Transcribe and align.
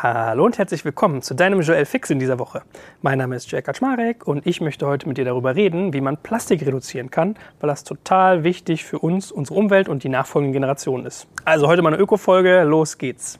Hallo 0.00 0.44
und 0.44 0.56
herzlich 0.58 0.84
willkommen 0.84 1.22
zu 1.22 1.34
deinem 1.34 1.60
Joel 1.60 1.84
Fix 1.84 2.08
in 2.08 2.20
dieser 2.20 2.38
Woche. 2.38 2.62
Mein 3.02 3.18
Name 3.18 3.34
ist 3.34 3.50
Jack 3.50 3.64
Kaczmarek 3.64 4.28
und 4.28 4.46
ich 4.46 4.60
möchte 4.60 4.86
heute 4.86 5.08
mit 5.08 5.18
dir 5.18 5.24
darüber 5.24 5.56
reden, 5.56 5.92
wie 5.92 6.00
man 6.00 6.16
Plastik 6.16 6.64
reduzieren 6.64 7.10
kann, 7.10 7.34
weil 7.58 7.66
das 7.66 7.82
total 7.82 8.44
wichtig 8.44 8.84
für 8.84 9.00
uns, 9.00 9.32
unsere 9.32 9.58
Umwelt 9.58 9.88
und 9.88 10.04
die 10.04 10.08
nachfolgenden 10.08 10.52
Generationen 10.52 11.04
ist. 11.04 11.26
Also 11.44 11.66
heute 11.66 11.82
mal 11.82 11.92
eine 11.92 12.00
Öko-Folge, 12.00 12.62
los 12.62 12.96
geht's. 12.96 13.38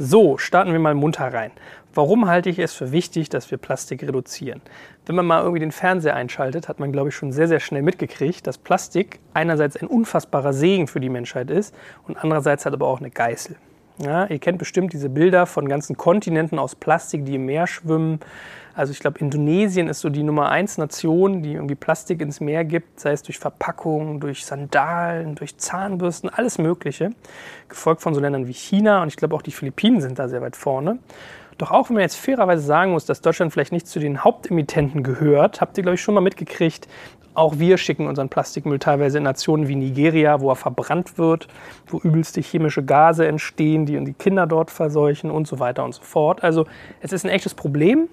So, 0.00 0.38
starten 0.38 0.70
wir 0.70 0.78
mal 0.78 0.94
munter 0.94 1.34
rein. 1.34 1.50
Warum 1.92 2.28
halte 2.28 2.48
ich 2.48 2.60
es 2.60 2.72
für 2.72 2.92
wichtig, 2.92 3.30
dass 3.30 3.50
wir 3.50 3.58
Plastik 3.58 4.04
reduzieren? 4.04 4.62
Wenn 5.06 5.16
man 5.16 5.26
mal 5.26 5.40
irgendwie 5.40 5.58
den 5.58 5.72
Fernseher 5.72 6.14
einschaltet, 6.14 6.68
hat 6.68 6.78
man, 6.78 6.92
glaube 6.92 7.08
ich, 7.08 7.16
schon 7.16 7.32
sehr, 7.32 7.48
sehr 7.48 7.58
schnell 7.58 7.82
mitgekriegt, 7.82 8.46
dass 8.46 8.58
Plastik 8.58 9.18
einerseits 9.34 9.76
ein 9.76 9.88
unfassbarer 9.88 10.52
Segen 10.52 10.86
für 10.86 11.00
die 11.00 11.08
Menschheit 11.08 11.50
ist 11.50 11.74
und 12.06 12.16
andererseits 12.16 12.64
hat 12.64 12.74
aber 12.74 12.86
auch 12.86 13.00
eine 13.00 13.10
Geißel. 13.10 13.56
Ja, 14.00 14.26
ihr 14.26 14.38
kennt 14.38 14.58
bestimmt 14.58 14.92
diese 14.92 15.08
Bilder 15.08 15.46
von 15.46 15.68
ganzen 15.68 15.96
Kontinenten 15.96 16.58
aus 16.58 16.76
Plastik, 16.76 17.24
die 17.24 17.34
im 17.34 17.46
Meer 17.46 17.66
schwimmen. 17.66 18.20
Also 18.74 18.92
ich 18.92 19.00
glaube, 19.00 19.18
Indonesien 19.18 19.88
ist 19.88 19.98
so 19.98 20.08
die 20.08 20.22
Nummer 20.22 20.50
eins 20.50 20.78
Nation, 20.78 21.42
die 21.42 21.54
irgendwie 21.54 21.74
Plastik 21.74 22.20
ins 22.20 22.38
Meer 22.40 22.64
gibt, 22.64 23.00
sei 23.00 23.10
es 23.10 23.24
durch 23.24 23.40
Verpackungen, 23.40 24.20
durch 24.20 24.46
Sandalen, 24.46 25.34
durch 25.34 25.56
Zahnbürsten, 25.56 26.30
alles 26.30 26.58
Mögliche. 26.58 27.10
Gefolgt 27.68 28.02
von 28.02 28.14
so 28.14 28.20
Ländern 28.20 28.46
wie 28.46 28.52
China 28.52 29.02
und 29.02 29.08
ich 29.08 29.16
glaube 29.16 29.34
auch 29.34 29.42
die 29.42 29.50
Philippinen 29.50 30.00
sind 30.00 30.20
da 30.20 30.28
sehr 30.28 30.42
weit 30.42 30.54
vorne. 30.54 31.00
Doch 31.58 31.72
auch 31.72 31.88
wenn 31.88 31.94
man 31.94 32.02
jetzt 32.02 32.16
fairerweise 32.16 32.62
sagen 32.62 32.92
muss, 32.92 33.04
dass 33.04 33.20
Deutschland 33.20 33.52
vielleicht 33.52 33.72
nicht 33.72 33.88
zu 33.88 33.98
den 33.98 34.22
Hauptemittenten 34.22 35.02
gehört, 35.02 35.60
habt 35.60 35.76
ihr, 35.76 35.82
glaube 35.82 35.96
ich, 35.96 36.00
schon 36.00 36.14
mal 36.14 36.20
mitgekriegt, 36.20 36.86
auch 37.38 37.58
wir 37.58 37.78
schicken 37.78 38.08
unseren 38.08 38.28
Plastikmüll 38.28 38.80
teilweise 38.80 39.18
in 39.18 39.24
Nationen 39.24 39.68
wie 39.68 39.76
Nigeria, 39.76 40.40
wo 40.40 40.50
er 40.50 40.56
verbrannt 40.56 41.18
wird, 41.18 41.46
wo 41.86 41.98
übelste 41.98 42.40
chemische 42.40 42.84
Gase 42.84 43.28
entstehen, 43.28 43.86
die 43.86 44.02
die 44.04 44.12
Kinder 44.12 44.46
dort 44.48 44.72
verseuchen 44.72 45.30
und 45.30 45.46
so 45.46 45.60
weiter 45.60 45.84
und 45.84 45.94
so 45.94 46.02
fort. 46.02 46.42
Also 46.42 46.66
es 47.00 47.12
ist 47.12 47.24
ein 47.24 47.30
echtes 47.30 47.54
Problem. 47.54 48.08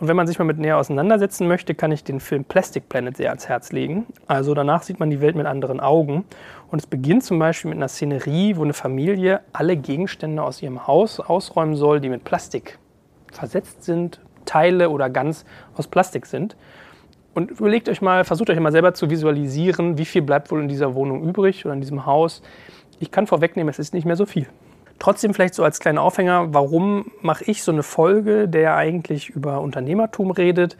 Und 0.00 0.08
wenn 0.08 0.16
man 0.16 0.26
sich 0.26 0.40
mal 0.40 0.44
mit 0.44 0.58
näher 0.58 0.76
auseinandersetzen 0.78 1.46
möchte, 1.46 1.76
kann 1.76 1.92
ich 1.92 2.02
den 2.02 2.18
Film 2.18 2.44
Plastic 2.44 2.88
Planet 2.88 3.16
sehr 3.16 3.28
ans 3.28 3.48
Herz 3.48 3.70
legen. 3.70 4.06
Also 4.26 4.54
danach 4.54 4.82
sieht 4.82 4.98
man 4.98 5.08
die 5.08 5.20
Welt 5.20 5.36
mit 5.36 5.46
anderen 5.46 5.78
Augen. 5.78 6.24
Und 6.70 6.80
es 6.80 6.86
beginnt 6.86 7.22
zum 7.22 7.38
Beispiel 7.38 7.68
mit 7.68 7.78
einer 7.78 7.88
Szenerie, 7.88 8.56
wo 8.56 8.64
eine 8.64 8.72
Familie 8.72 9.40
alle 9.52 9.76
Gegenstände 9.76 10.42
aus 10.42 10.60
ihrem 10.62 10.88
Haus 10.88 11.20
ausräumen 11.20 11.76
soll, 11.76 12.00
die 12.00 12.08
mit 12.08 12.24
Plastik 12.24 12.80
versetzt 13.36 13.84
sind, 13.84 14.20
Teile 14.44 14.90
oder 14.90 15.10
ganz 15.10 15.44
aus 15.74 15.86
Plastik 15.86 16.26
sind. 16.26 16.56
Und 17.34 17.50
überlegt 17.50 17.88
euch 17.88 18.00
mal, 18.00 18.24
versucht 18.24 18.50
euch 18.50 18.60
mal 18.60 18.72
selber 18.72 18.94
zu 18.94 19.10
visualisieren, 19.10 19.98
wie 19.98 20.04
viel 20.04 20.22
bleibt 20.22 20.50
wohl 20.50 20.62
in 20.62 20.68
dieser 20.68 20.94
Wohnung 20.94 21.22
übrig 21.22 21.64
oder 21.64 21.74
in 21.74 21.80
diesem 21.80 22.06
Haus. 22.06 22.42
Ich 23.00 23.10
kann 23.10 23.26
vorwegnehmen, 23.26 23.68
es 23.70 23.78
ist 23.78 23.92
nicht 23.92 24.04
mehr 24.04 24.16
so 24.16 24.24
viel. 24.24 24.46
Trotzdem 25.00 25.34
vielleicht 25.34 25.54
so 25.54 25.64
als 25.64 25.80
kleiner 25.80 26.02
Aufhänger, 26.02 26.54
warum 26.54 27.10
mache 27.20 27.44
ich 27.44 27.64
so 27.64 27.72
eine 27.72 27.82
Folge, 27.82 28.48
der 28.48 28.76
eigentlich 28.76 29.30
über 29.30 29.60
Unternehmertum 29.60 30.30
redet? 30.30 30.76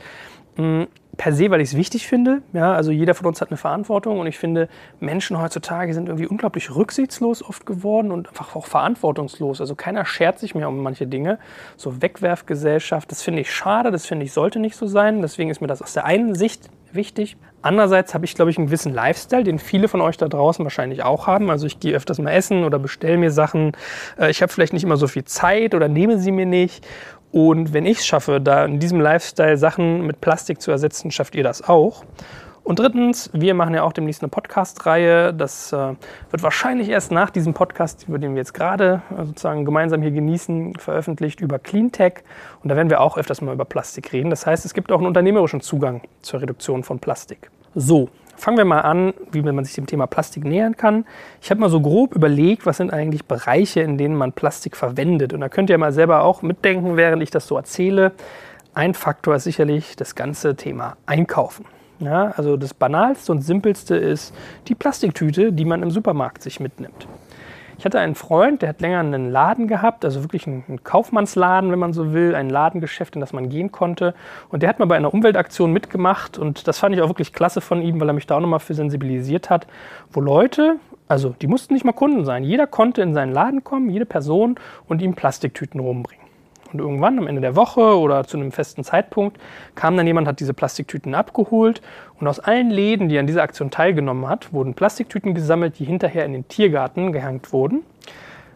Per 1.17 1.33
se, 1.33 1.51
weil 1.51 1.61
ich 1.61 1.71
es 1.71 1.77
wichtig 1.77 2.07
finde. 2.07 2.43
Ja, 2.53 2.73
also 2.75 2.91
jeder 2.91 3.15
von 3.15 3.27
uns 3.27 3.41
hat 3.41 3.49
eine 3.51 3.57
Verantwortung 3.57 4.21
und 4.21 4.27
ich 4.27 4.39
finde, 4.39 4.69
Menschen 5.01 5.41
heutzutage 5.41 5.95
sind 5.95 6.09
irgendwie 6.09 6.27
unglaublich 6.27 6.75
rücksichtslos 6.75 7.43
oft 7.43 7.67
geworden 7.67 8.11
und 8.11 8.29
einfach 8.29 8.57
auch 8.57 8.67
verantwortungslos. 8.67 9.61
Also 9.61 9.75
keiner 9.75 10.05
schert 10.05 10.39
sich 10.39 10.55
mehr 10.55 10.69
um 10.69 10.83
manche 10.83 11.07
Dinge. 11.07 11.39
So 11.77 12.03
Wegwerfgesellschaft, 12.03 13.11
das 13.11 13.23
finde 13.23 13.43
ich 13.43 13.53
schade, 13.53 13.91
das 13.91 14.07
finde 14.07 14.25
ich 14.25 14.33
sollte 14.33 14.59
nicht 14.59 14.77
so 14.77 14.87
sein. 14.87 15.23
Deswegen 15.23 15.51
ist 15.51 15.61
mir 15.61 15.67
das 15.67 15.83
aus 15.83 15.93
der 15.93 16.05
einen 16.05 16.35
Sicht 16.35 16.69
wichtig. 16.93 17.37
Andererseits 17.63 18.13
habe 18.13 18.25
ich, 18.25 18.35
glaube 18.35 18.51
ich, 18.51 18.59
einen 18.59 18.67
gewissen 18.67 18.93
Lifestyle, 18.93 19.43
den 19.43 19.59
viele 19.59 19.89
von 19.89 20.01
euch 20.01 20.19
da 20.19 20.29
draußen 20.29 20.65
wahrscheinlich 20.65 21.03
auch 21.03 21.27
haben. 21.27 21.51
Also 21.51 21.67
ich 21.67 21.81
gehe 21.81 21.97
öfters 21.97 22.19
mal 22.19 22.31
essen 22.31 22.65
oder 22.65 22.79
bestelle 22.79 23.17
mir 23.17 23.31
Sachen. 23.31 23.73
Äh, 24.19 24.31
ich 24.31 24.43
habe 24.43 24.53
vielleicht 24.53 24.75
nicht 24.75 24.85
immer 24.85 24.97
so 24.97 25.07
viel 25.07 25.25
Zeit 25.25 25.75
oder 25.75 25.89
nehme 25.89 26.19
sie 26.19 26.31
mir 26.31 26.47
nicht. 26.47 26.87
Und 27.35 27.73
wenn 27.73 27.85
ich 27.85 27.99
es 27.99 28.07
schaffe, 28.07 28.41
da 28.41 28.65
in 28.65 28.79
diesem 28.79 29.01
Lifestyle 29.01 29.57
Sachen 29.57 30.07
mit 30.07 30.21
Plastik 30.21 30.63
zu 30.63 30.71
ersetzen, 30.71 31.11
schafft 31.11 31.35
ihr 31.35 31.43
das 31.43 31.69
auch. 31.69 32.05
Und 32.63 32.79
drittens, 32.79 33.29
wir 33.33 33.55
machen 33.55 33.75
ja 33.75 33.83
auch 33.83 33.93
demnächst 33.93 34.23
eine 34.23 34.29
Podcast-Reihe. 34.29 35.35
Das 35.35 35.73
äh, 35.73 35.95
wird 36.31 36.45
wahrscheinlich 36.45 36.89
erst 36.89 37.11
nach 37.11 37.31
diesem 37.31 37.53
Podcast, 37.53 38.07
über 38.07 38.21
den 38.21 38.35
wir 38.35 38.39
jetzt 38.39 38.55
gerade 38.55 39.03
äh, 39.11 39.25
sozusagen 39.25 39.65
gemeinsam 39.65 40.01
hier 40.01 40.13
genießen, 40.13 40.77
veröffentlicht 40.77 41.41
über 41.41 41.59
Cleantech. 41.59 42.23
Und 42.63 42.69
da 42.69 42.77
werden 42.77 42.89
wir 42.89 43.01
auch 43.01 43.19
öfters 43.19 43.41
mal 43.41 43.53
über 43.53 43.65
Plastik 43.65 44.13
reden. 44.13 44.31
Das 44.31 44.47
heißt, 44.47 44.65
es 44.65 44.73
gibt 44.73 44.93
auch 44.93 44.99
einen 44.99 45.09
unternehmerischen 45.09 45.61
Zugang 45.61 46.03
zur 46.23 46.41
Reduktion 46.41 46.85
von 46.85 47.01
Plastik. 47.01 47.51
So, 47.75 48.11
Fangen 48.37 48.59
wir 48.59 48.65
mal 48.65 48.81
an, 48.81 49.15
wie 49.33 49.43
man 49.43 49.65
sich 49.65 49.75
dem 49.75 49.87
Thema 49.87 50.07
Plastik 50.07 50.45
nähern 50.45 50.77
kann. 50.77 51.05
Ich 51.41 51.51
habe 51.51 51.61
mal 51.61 51.71
so 51.71 51.81
grob 51.81 52.15
überlegt, 52.15 52.67
was 52.67 52.79
sind 52.79 52.93
eigentlich 52.93 53.25
Bereiche, 53.25 53.81
in 53.81 53.99
denen 53.99 54.17
man 54.17 54.33
Plastik 54.33 54.77
verwendet. 54.77 55.33
Und 55.33 55.41
da 55.41 55.49
könnt 55.49 55.71
ihr 55.71 55.79
mal 55.79 55.93
selber 55.93 56.23
auch 56.23 56.43
mitdenken, 56.43 56.97
während 56.97 57.23
ich 57.23 57.31
das 57.31 57.47
so 57.47 57.57
erzähle. 57.57 58.13
Ein 58.75 58.95
Faktor 58.95 59.37
ist 59.37 59.45
sicherlich 59.45 59.97
das 59.97 60.15
ganze 60.15 60.57
Thema 60.57 60.97
Einkaufen. 61.07 61.65
Ja, 62.01 62.35
also 62.37 62.57
das 62.57 62.75
Banalste 62.75 63.31
und 63.31 63.41
Simpelste 63.41 63.97
ist 63.97 64.35
die 64.67 64.75
Plastiktüte, 64.75 65.53
die 65.53 65.65
man 65.65 65.83
im 65.83 65.91
Supermarkt 65.91 66.43
sich 66.43 66.59
mitnimmt. 66.59 67.07
Ich 67.79 67.85
hatte 67.85 67.99
einen 67.99 68.15
Freund, 68.15 68.63
der 68.63 68.71
hat 68.71 68.81
länger 68.81 69.01
einen 69.01 69.31
Laden 69.31 69.69
gehabt, 69.69 70.05
also 70.05 70.23
wirklich 70.23 70.47
einen 70.47 70.81
Kaufmannsladen, 70.85 71.73
wenn 71.73 71.79
man 71.79 71.93
so 71.93 72.13
will, 72.13 72.35
ein 72.35 72.49
Ladengeschäft, 72.49 73.15
in 73.15 73.21
das 73.21 73.33
man 73.33 73.49
gehen 73.49 73.73
konnte. 73.73 74.15
Und 74.49 74.63
der 74.63 74.69
hat 74.69 74.79
mal 74.79 74.87
bei 74.87 74.97
einer 74.97 75.13
Umweltaktion 75.13 75.73
mitgemacht 75.73 76.39
und 76.39 76.69
das 76.69 76.79
fand 76.79 76.95
ich 76.95 77.03
auch 77.03 77.09
wirklich 77.09 77.33
klasse 77.33 77.61
von 77.61 77.83
ihm, 77.83 78.01
weil 78.01 78.09
er 78.09 78.15
mich 78.15 78.27
da 78.27 78.37
auch 78.37 78.41
nochmal 78.41 78.61
für 78.61 78.75
sensibilisiert 78.75 79.51
hat, 79.51 79.67
wo 80.11 80.21
Leute, 80.21 80.77
also 81.09 81.35
die 81.41 81.47
mussten 81.47 81.75
nicht 81.75 81.85
mal 81.85 81.93
Kunden 81.93 82.25
sein, 82.25 82.45
jeder 82.45 82.67
konnte 82.67 83.03
in 83.03 83.15
seinen 83.15 83.33
Laden 83.33 83.65
kommen, 83.65 83.91
jede 83.91 84.07
Person 84.07 84.57
und 84.89 85.03
ihm 85.03 85.15
Plastiktüten 85.15 85.81
rumbringen. 85.81 86.24
Und 86.75 86.81
irgendwann 86.81 87.21
am 87.21 87.29
Ende 87.29 87.41
der 87.41 87.55
Woche 87.55 87.97
oder 87.97 88.25
zu 88.25 88.37
einem 88.37 88.51
festen 88.51 88.83
Zeitpunkt 88.83 89.39
kam 89.77 89.97
dann 89.97 90.09
jemand, 90.09 90.27
hat 90.27 90.41
diese 90.41 90.55
Plastiktüten 90.55 91.15
abgeholt 91.15 91.81
und 92.19 92.27
aus 92.27 92.41
allen 92.41 92.69
Läden, 92.69 93.09
die 93.09 93.17
an 93.17 93.29
dieser 93.29 93.45
Aktion 93.45 93.71
teilgenommen 93.71 94.29
hat, 94.29 94.53
wurden 94.53 94.75
Plastiktüten 94.75 95.35
gesammelt, 95.35 95.79
die 95.79 95.85
hinterher 95.85 96.25
in 96.25 96.33
den 96.33 96.49
Tiergarten 96.49 97.13
gehängt 97.13 97.53
wurden. 97.53 97.85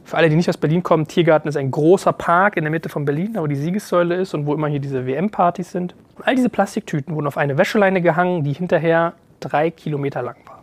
Für 0.03 0.17
alle, 0.17 0.29
die 0.31 0.35
nicht 0.35 0.49
aus 0.49 0.57
Berlin 0.57 0.83
kommen, 0.83 1.07
Tiergarten 1.07 1.49
ist 1.49 1.57
ein 1.57 1.71
großer 1.71 2.13
Park 2.13 2.57
in 2.57 2.65
der 2.65 2.73
Mitte 2.73 2.89
von 2.89 3.05
Berlin, 3.05 3.37
wo 3.37 3.47
die 3.47 3.55
Siegessäule 3.55 4.17
ist 4.17 4.35
und 4.35 4.47
wo 4.47 4.55
immer 4.55 4.67
hier 4.67 4.81
diese 4.81 5.07
WM-Partys 5.07 5.71
sind. 5.71 5.95
Und 6.17 6.27
all 6.27 6.35
diese 6.35 6.49
Plastiktüten 6.49 7.15
wurden 7.15 7.29
auf 7.29 7.37
eine 7.37 7.57
Wäscheleine 7.57 8.03
gehangen, 8.03 8.43
die 8.43 8.53
hinterher 8.53 9.13
drei 9.39 9.71
Kilometer 9.71 10.23
lang 10.23 10.39
war. 10.47 10.61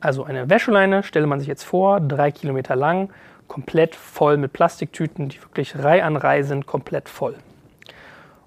Also 0.00 0.24
eine 0.24 0.48
Wäscheleine, 0.48 1.02
stelle 1.02 1.26
man 1.26 1.38
sich 1.38 1.48
jetzt 1.48 1.64
vor, 1.64 2.00
drei 2.00 2.30
Kilometer 2.30 2.76
lang 2.76 3.10
komplett 3.52 3.94
voll 3.94 4.38
mit 4.38 4.54
Plastiktüten, 4.54 5.28
die 5.28 5.42
wirklich 5.42 5.78
Reihe 5.78 6.04
an 6.04 6.16
Reihe 6.16 6.42
sind, 6.42 6.64
komplett 6.64 7.10
voll. 7.10 7.34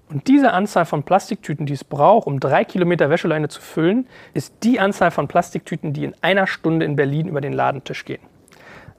Und 0.08 0.26
diese 0.26 0.52
Anzahl 0.52 0.84
von 0.84 1.04
Plastiktüten, 1.04 1.64
die 1.64 1.74
es 1.74 1.84
braucht, 1.84 2.26
um 2.26 2.40
drei 2.40 2.64
Kilometer 2.64 3.08
Wäscheleine 3.08 3.48
zu 3.48 3.60
füllen, 3.60 4.08
ist 4.34 4.52
die 4.64 4.80
Anzahl 4.80 5.12
von 5.12 5.28
Plastiktüten, 5.28 5.92
die 5.92 6.02
in 6.02 6.14
einer 6.22 6.48
Stunde 6.48 6.84
in 6.84 6.96
Berlin 6.96 7.28
über 7.28 7.40
den 7.40 7.52
Ladentisch 7.52 8.04
gehen. 8.04 8.20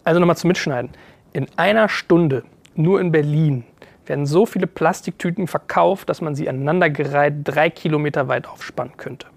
Also 0.06 0.22
nochmal 0.22 0.38
zum 0.38 0.47
Mitschneiden. 0.47 0.91
In 1.34 1.47
einer 1.57 1.90
Stunde, 1.90 2.44
nur 2.73 3.01
in 3.01 3.12
Berlin, 3.12 3.66
werden 4.06 4.25
so 4.25 4.46
viele 4.46 4.66
Plastiktüten 4.66 5.46
verkauft, 5.46 6.07
dass 6.07 6.22
man 6.22 6.35
sie 6.35 6.47
aneinandergereiht 6.47 7.34
drei 7.44 7.69
Kilometer 7.69 8.29
weit 8.29 8.47
aufspannen 8.47 8.96
könnte. 8.96 9.28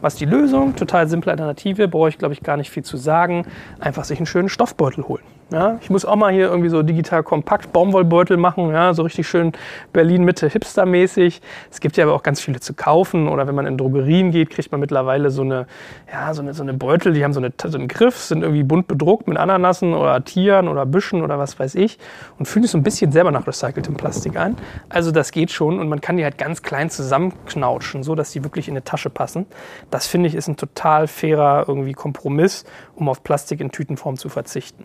Was 0.00 0.16
die 0.16 0.24
Lösung? 0.24 0.74
Total 0.74 1.08
simple 1.08 1.30
Alternative, 1.30 1.86
brauche 1.86 2.08
ich 2.08 2.18
glaube 2.18 2.34
ich 2.34 2.42
gar 2.42 2.56
nicht 2.56 2.70
viel 2.72 2.82
zu 2.82 2.96
sagen. 2.96 3.46
Einfach 3.78 4.02
sich 4.02 4.18
einen 4.18 4.26
schönen 4.26 4.48
Stoffbeutel 4.48 5.06
holen. 5.06 5.37
Ja, 5.50 5.78
ich 5.80 5.88
muss 5.88 6.04
auch 6.04 6.16
mal 6.16 6.30
hier 6.30 6.48
irgendwie 6.48 6.68
so 6.68 6.82
digital 6.82 7.22
kompakt 7.22 7.72
Baumwollbeutel 7.72 8.36
machen, 8.36 8.70
ja, 8.70 8.92
so 8.92 9.02
richtig 9.02 9.26
schön 9.26 9.52
Berlin-Mitte 9.94 10.46
hipstermäßig. 10.46 11.40
Es 11.70 11.80
gibt 11.80 11.96
ja 11.96 12.04
aber 12.04 12.12
auch 12.12 12.22
ganz 12.22 12.42
viele 12.42 12.60
zu 12.60 12.74
kaufen 12.74 13.28
oder 13.28 13.46
wenn 13.46 13.54
man 13.54 13.64
in 13.64 13.78
Drogerien 13.78 14.30
geht, 14.30 14.50
kriegt 14.50 14.70
man 14.72 14.78
mittlerweile 14.78 15.30
so 15.30 15.40
eine, 15.40 15.66
ja, 16.12 16.34
so 16.34 16.42
eine, 16.42 16.52
so 16.52 16.62
eine 16.62 16.74
Beutel, 16.74 17.14
die 17.14 17.24
haben 17.24 17.32
so, 17.32 17.40
eine, 17.40 17.50
so 17.64 17.78
einen 17.78 17.88
Griff, 17.88 18.18
sind 18.18 18.42
irgendwie 18.42 18.62
bunt 18.62 18.88
bedruckt 18.88 19.26
mit 19.26 19.38
Ananassen 19.38 19.94
oder 19.94 20.22
Tieren 20.22 20.68
oder 20.68 20.84
Büschen 20.84 21.22
oder 21.22 21.38
was 21.38 21.58
weiß 21.58 21.76
ich 21.76 21.98
und 22.38 22.44
fühlen 22.44 22.64
sich 22.64 22.72
so 22.72 22.76
ein 22.76 22.82
bisschen 22.82 23.10
selber 23.10 23.30
nach 23.30 23.46
recyceltem 23.46 23.94
Plastik 23.94 24.36
an. 24.36 24.54
Also 24.90 25.12
das 25.12 25.30
geht 25.32 25.50
schon 25.50 25.80
und 25.80 25.88
man 25.88 26.02
kann 26.02 26.18
die 26.18 26.24
halt 26.24 26.36
ganz 26.36 26.60
klein 26.60 26.90
zusammenknautschen, 26.90 28.02
so 28.02 28.14
dass 28.14 28.32
die 28.32 28.44
wirklich 28.44 28.68
in 28.68 28.74
eine 28.74 28.84
Tasche 28.84 29.08
passen. 29.08 29.46
Das 29.90 30.06
finde 30.08 30.28
ich 30.28 30.34
ist 30.34 30.48
ein 30.48 30.58
total 30.58 31.06
fairer 31.06 31.64
irgendwie 31.68 31.94
Kompromiss, 31.94 32.66
um 32.96 33.08
auf 33.08 33.24
Plastik 33.24 33.62
in 33.62 33.70
Tütenform 33.70 34.18
zu 34.18 34.28
verzichten. 34.28 34.84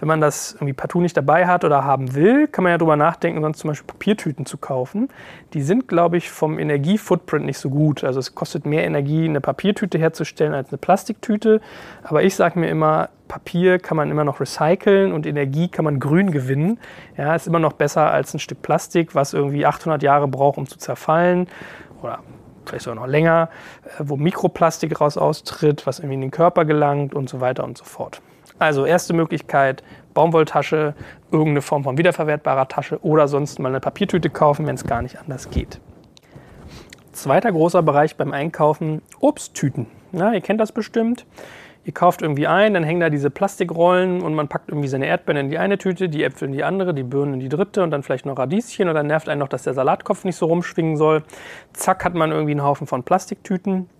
Wenn 0.00 0.08
man 0.08 0.20
das 0.20 0.54
irgendwie 0.54 0.72
partout 0.72 1.00
nicht 1.00 1.16
dabei 1.16 1.46
hat 1.46 1.64
oder 1.64 1.84
haben 1.84 2.16
will, 2.16 2.48
kann 2.48 2.64
man 2.64 2.72
ja 2.72 2.78
drüber 2.78 2.96
nachdenken, 2.96 3.40
sonst 3.42 3.60
zum 3.60 3.68
Beispiel 3.68 3.86
Papiertüten 3.86 4.44
zu 4.44 4.58
kaufen. 4.58 5.08
Die 5.52 5.62
sind, 5.62 5.86
glaube 5.86 6.16
ich, 6.16 6.32
vom 6.32 6.58
Energiefootprint 6.58 7.44
nicht 7.46 7.58
so 7.58 7.70
gut. 7.70 8.02
Also 8.02 8.18
es 8.18 8.34
kostet 8.34 8.66
mehr 8.66 8.84
Energie, 8.84 9.24
eine 9.24 9.40
Papiertüte 9.40 9.96
herzustellen 9.98 10.52
als 10.52 10.70
eine 10.70 10.78
Plastiktüte. 10.78 11.60
Aber 12.02 12.24
ich 12.24 12.34
sage 12.34 12.58
mir 12.58 12.68
immer, 12.68 13.10
Papier 13.28 13.78
kann 13.78 13.96
man 13.96 14.10
immer 14.10 14.24
noch 14.24 14.40
recyceln 14.40 15.12
und 15.12 15.26
Energie 15.26 15.68
kann 15.68 15.84
man 15.84 16.00
grün 16.00 16.32
gewinnen. 16.32 16.80
Ja, 17.16 17.32
ist 17.36 17.46
immer 17.46 17.60
noch 17.60 17.74
besser 17.74 18.10
als 18.10 18.34
ein 18.34 18.40
Stück 18.40 18.62
Plastik, 18.62 19.14
was 19.14 19.32
irgendwie 19.32 19.64
800 19.64 20.02
Jahre 20.02 20.26
braucht, 20.26 20.58
um 20.58 20.66
zu 20.66 20.76
zerfallen. 20.76 21.46
Oder 22.02 22.18
vielleicht 22.66 22.84
sogar 22.84 23.00
noch 23.00 23.06
länger, 23.06 23.48
äh, 23.84 24.02
wo 24.06 24.16
Mikroplastik 24.16 25.00
raus 25.00 25.16
austritt, 25.16 25.86
was 25.86 26.00
irgendwie 26.00 26.14
in 26.14 26.20
den 26.22 26.30
Körper 26.32 26.64
gelangt 26.64 27.14
und 27.14 27.28
so 27.28 27.40
weiter 27.40 27.62
und 27.62 27.78
so 27.78 27.84
fort. 27.84 28.20
Also 28.58 28.86
erste 28.86 29.14
Möglichkeit, 29.14 29.82
Baumwolltasche, 30.14 30.94
irgendeine 31.30 31.62
Form 31.62 31.84
von 31.84 31.98
wiederverwertbarer 31.98 32.68
Tasche 32.68 33.04
oder 33.04 33.28
sonst 33.28 33.58
mal 33.58 33.68
eine 33.68 33.80
Papiertüte 33.80 34.30
kaufen, 34.30 34.66
wenn 34.66 34.76
es 34.76 34.84
gar 34.84 35.02
nicht 35.02 35.18
anders 35.18 35.50
geht. 35.50 35.80
Zweiter 37.12 37.52
großer 37.52 37.82
Bereich 37.82 38.16
beim 38.16 38.32
Einkaufen, 38.32 39.02
Obsttüten. 39.20 39.86
Ja, 40.12 40.32
ihr 40.32 40.40
kennt 40.40 40.60
das 40.60 40.72
bestimmt. 40.72 41.26
Ihr 41.84 41.92
kauft 41.92 42.22
irgendwie 42.22 42.46
ein, 42.46 42.72
dann 42.72 42.82
hängen 42.82 43.00
da 43.00 43.10
diese 43.10 43.28
Plastikrollen 43.28 44.22
und 44.22 44.34
man 44.34 44.48
packt 44.48 44.70
irgendwie 44.70 44.88
seine 44.88 45.06
Erdbeeren 45.06 45.36
in 45.36 45.50
die 45.50 45.58
eine 45.58 45.76
Tüte, 45.76 46.08
die 46.08 46.24
Äpfel 46.24 46.48
in 46.48 46.52
die 46.52 46.64
andere, 46.64 46.94
die 46.94 47.02
Birnen 47.02 47.34
in 47.34 47.40
die 47.40 47.50
dritte 47.50 47.82
und 47.82 47.90
dann 47.90 48.02
vielleicht 48.02 48.24
noch 48.24 48.38
Radieschen 48.38 48.88
und 48.88 48.94
dann 48.94 49.06
nervt 49.06 49.28
einen 49.28 49.40
noch, 49.40 49.48
dass 49.48 49.64
der 49.64 49.74
Salatkopf 49.74 50.24
nicht 50.24 50.36
so 50.36 50.46
rumschwingen 50.46 50.96
soll. 50.96 51.24
Zack, 51.74 52.04
hat 52.04 52.14
man 52.14 52.30
irgendwie 52.30 52.52
einen 52.52 52.62
Haufen 52.62 52.86
von 52.86 53.02
Plastiktüten. 53.02 53.90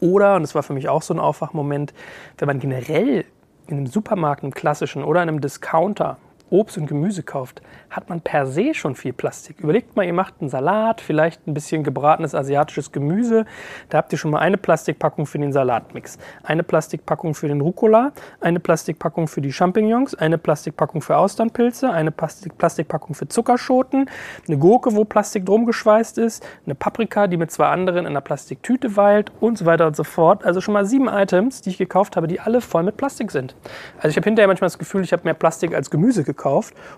Oder, 0.00 0.34
und 0.34 0.42
das 0.42 0.54
war 0.56 0.64
für 0.64 0.72
mich 0.72 0.88
auch 0.88 1.02
so 1.02 1.14
ein 1.14 1.20
Aufwachmoment, 1.20 1.94
wenn 2.38 2.48
man 2.48 2.58
generell 2.58 3.24
in 3.68 3.76
einem 3.76 3.86
Supermarkt, 3.86 4.42
einem 4.42 4.54
klassischen 4.54 5.02
oder 5.04 5.20
einem 5.20 5.40
Discounter 5.40 6.18
Obst 6.50 6.78
und 6.78 6.86
Gemüse 6.86 7.24
kauft, 7.24 7.60
hat 7.90 8.08
man 8.08 8.20
per 8.20 8.46
se 8.46 8.72
schon 8.72 8.94
viel 8.94 9.12
Plastik. 9.12 9.58
Überlegt 9.60 9.96
mal, 9.96 10.04
ihr 10.04 10.12
macht 10.12 10.34
einen 10.40 10.48
Salat, 10.48 11.00
vielleicht 11.00 11.44
ein 11.48 11.54
bisschen 11.54 11.82
gebratenes 11.82 12.36
asiatisches 12.36 12.92
Gemüse. 12.92 13.46
Da 13.88 13.98
habt 13.98 14.12
ihr 14.12 14.18
schon 14.18 14.30
mal 14.30 14.38
eine 14.38 14.56
Plastikpackung 14.56 15.26
für 15.26 15.38
den 15.38 15.52
Salatmix, 15.52 16.18
eine 16.44 16.62
Plastikpackung 16.62 17.34
für 17.34 17.48
den 17.48 17.60
Rucola, 17.60 18.12
eine 18.40 18.60
Plastikpackung 18.60 19.26
für 19.26 19.40
die 19.40 19.52
Champignons, 19.52 20.14
eine 20.14 20.38
Plastikpackung 20.38 21.02
für 21.02 21.16
Austernpilze, 21.16 21.90
eine 21.90 22.12
Plastik 22.12 22.56
Plastikpackung 22.58 23.16
für 23.16 23.26
Zuckerschoten, 23.26 24.08
eine 24.46 24.58
Gurke, 24.58 24.94
wo 24.94 25.04
Plastik 25.04 25.46
drum 25.46 25.66
geschweißt 25.66 26.18
ist, 26.18 26.46
eine 26.64 26.76
Paprika, 26.76 27.26
die 27.26 27.36
mit 27.36 27.50
zwei 27.50 27.66
anderen 27.66 28.00
in 28.00 28.06
einer 28.06 28.20
Plastiktüte 28.20 28.96
weilt 28.96 29.32
und 29.40 29.58
so 29.58 29.64
weiter 29.66 29.88
und 29.88 29.96
so 29.96 30.04
fort. 30.04 30.44
Also 30.44 30.60
schon 30.60 30.74
mal 30.74 30.86
sieben 30.86 31.08
Items, 31.08 31.60
die 31.60 31.70
ich 31.70 31.78
gekauft 31.78 32.14
habe, 32.14 32.28
die 32.28 32.38
alle 32.38 32.60
voll 32.60 32.84
mit 32.84 32.96
Plastik 32.96 33.32
sind. 33.32 33.56
Also 33.96 34.08
ich 34.08 34.16
habe 34.16 34.24
hinterher 34.24 34.46
manchmal 34.46 34.66
das 34.66 34.78
Gefühl, 34.78 35.02
ich 35.02 35.12
habe 35.12 35.24
mehr 35.24 35.34
Plastik 35.34 35.74
als 35.74 35.90
Gemüse 35.90 36.22
gekauft 36.22 36.35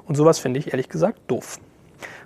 und 0.07 0.17
sowas 0.17 0.39
finde 0.39 0.59
ich 0.59 0.73
ehrlich 0.73 0.79
ehrlich 0.79 0.89
gesagt 0.89 1.19
doof. 1.27 1.59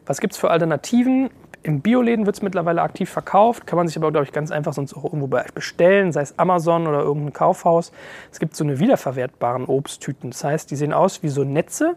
Was 0.05 0.21
gibt 0.21 0.35
es 0.35 0.39
für 0.39 0.51
Alternativen? 0.51 1.31
Im 1.63 1.81
Bioläden 1.81 2.27
wird 2.27 2.37
es 2.37 2.43
mittlerweile 2.43 2.83
aktiv 2.83 3.09
verkauft, 3.09 3.67
kann 3.67 3.77
man 3.77 3.87
sich 3.87 3.97
aber, 3.97 4.11
glaube 4.11 4.27
ich, 4.27 4.33
ganz 4.33 4.51
einfach 4.51 4.73
sonst 4.73 4.95
auch 4.95 5.05
irgendwo 5.05 5.29
bestellen, 5.55 6.13
sei 6.13 6.23
es 6.23 6.39
Amazon 6.39 6.87
oder 6.89 7.01
irgendein 7.01 7.33
Kaufhaus. 7.33 7.93
Es 8.33 8.41
gibt 8.41 8.57
so 8.57 8.65
eine 8.65 8.81
wiederverwertbaren 8.81 9.67
Obsttüten. 9.67 10.31
Das 10.31 10.43
heißt, 10.43 10.71
die 10.71 10.77
sehen 10.77 10.93
aus 10.93 11.23
wie 11.23 11.29
so 11.29 11.45
Netze. 11.45 11.95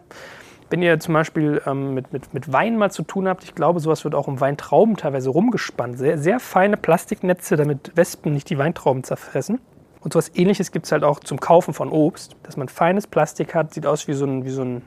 Wenn 0.70 0.82
ihr 0.82 0.98
zum 1.00 1.14
Beispiel 1.14 1.60
ähm, 1.66 1.94
mit, 1.94 2.12
mit, 2.12 2.32
mit 2.32 2.52
Wein 2.52 2.78
mal 2.78 2.90
zu 2.90 3.02
tun 3.02 3.28
habt, 3.28 3.44
ich 3.44 3.54
glaube, 3.54 3.80
sowas 3.80 4.04
wird 4.04 4.14
auch 4.14 4.28
um 4.28 4.40
Weintrauben 4.40 4.96
teilweise 4.96 5.30
rumgespannt. 5.30 5.98
Sehr, 5.98 6.16
sehr 6.18 6.40
feine 6.40 6.76
Plastiknetze, 6.76 7.56
damit 7.56 7.92
Wespen 7.96 8.32
nicht 8.32 8.48
die 8.50 8.58
Weintrauben 8.58 9.02
zerfressen. 9.02 9.60
Und 10.06 10.12
sowas 10.12 10.30
ähnliches 10.36 10.70
gibt 10.70 10.86
es 10.86 10.92
halt 10.92 11.02
auch 11.02 11.18
zum 11.18 11.40
Kaufen 11.40 11.74
von 11.74 11.90
Obst, 11.90 12.36
dass 12.44 12.56
man 12.56 12.68
feines 12.68 13.08
Plastik 13.08 13.56
hat, 13.56 13.74
sieht 13.74 13.86
aus 13.86 14.06
wie 14.06 14.12
so 14.12 14.24
ein, 14.24 14.44
wie 14.44 14.50
so 14.50 14.62
ein 14.62 14.82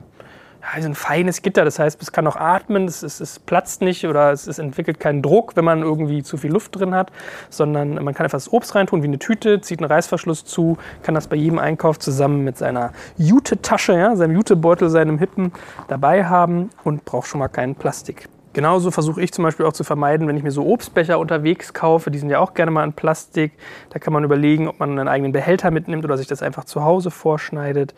ja, 0.62 0.80
so 0.80 0.88
ein 0.88 0.94
feines 0.94 1.42
Gitter. 1.42 1.66
Das 1.66 1.78
heißt, 1.78 2.00
es 2.00 2.10
kann 2.10 2.26
auch 2.26 2.36
atmen, 2.36 2.86
es, 2.86 3.02
es, 3.02 3.20
es 3.20 3.38
platzt 3.38 3.82
nicht 3.82 4.06
oder 4.06 4.32
es, 4.32 4.46
es, 4.46 4.58
entwickelt 4.58 4.98
keinen 4.98 5.20
Druck, 5.20 5.56
wenn 5.56 5.64
man 5.66 5.82
irgendwie 5.82 6.22
zu 6.22 6.38
viel 6.38 6.50
Luft 6.50 6.74
drin 6.74 6.94
hat, 6.94 7.12
sondern 7.50 8.02
man 8.02 8.14
kann 8.14 8.24
einfach 8.24 8.36
das 8.36 8.50
Obst 8.50 8.74
reintun 8.74 9.02
wie 9.02 9.08
eine 9.08 9.18
Tüte, 9.18 9.60
zieht 9.60 9.80
einen 9.80 9.90
Reißverschluss 9.90 10.46
zu, 10.46 10.78
kann 11.02 11.14
das 11.14 11.26
bei 11.26 11.36
jedem 11.36 11.58
Einkauf 11.58 11.98
zusammen 11.98 12.42
mit 12.42 12.56
seiner 12.56 12.94
Jute-Tasche, 13.18 13.92
ja, 13.92 14.16
seinem 14.16 14.36
Jutebeutel, 14.36 14.88
seinem 14.88 15.18
Hippen 15.18 15.52
dabei 15.88 16.24
haben 16.24 16.70
und 16.82 17.04
braucht 17.04 17.28
schon 17.28 17.40
mal 17.40 17.48
keinen 17.48 17.74
Plastik. 17.74 18.30
Genauso 18.52 18.90
versuche 18.90 19.22
ich 19.22 19.32
zum 19.32 19.44
Beispiel 19.44 19.64
auch 19.64 19.72
zu 19.72 19.84
vermeiden, 19.84 20.26
wenn 20.26 20.36
ich 20.36 20.42
mir 20.42 20.50
so 20.50 20.66
Obstbecher 20.66 21.20
unterwegs 21.20 21.72
kaufe, 21.72 22.10
die 22.10 22.18
sind 22.18 22.30
ja 22.30 22.40
auch 22.40 22.52
gerne 22.54 22.72
mal 22.72 22.82
in 22.82 22.92
Plastik. 22.92 23.52
Da 23.90 24.00
kann 24.00 24.12
man 24.12 24.24
überlegen, 24.24 24.66
ob 24.66 24.80
man 24.80 24.98
einen 24.98 25.06
eigenen 25.06 25.30
Behälter 25.30 25.70
mitnimmt 25.70 26.04
oder 26.04 26.16
sich 26.16 26.26
das 26.26 26.42
einfach 26.42 26.64
zu 26.64 26.82
Hause 26.82 27.12
vorschneidet. 27.12 27.94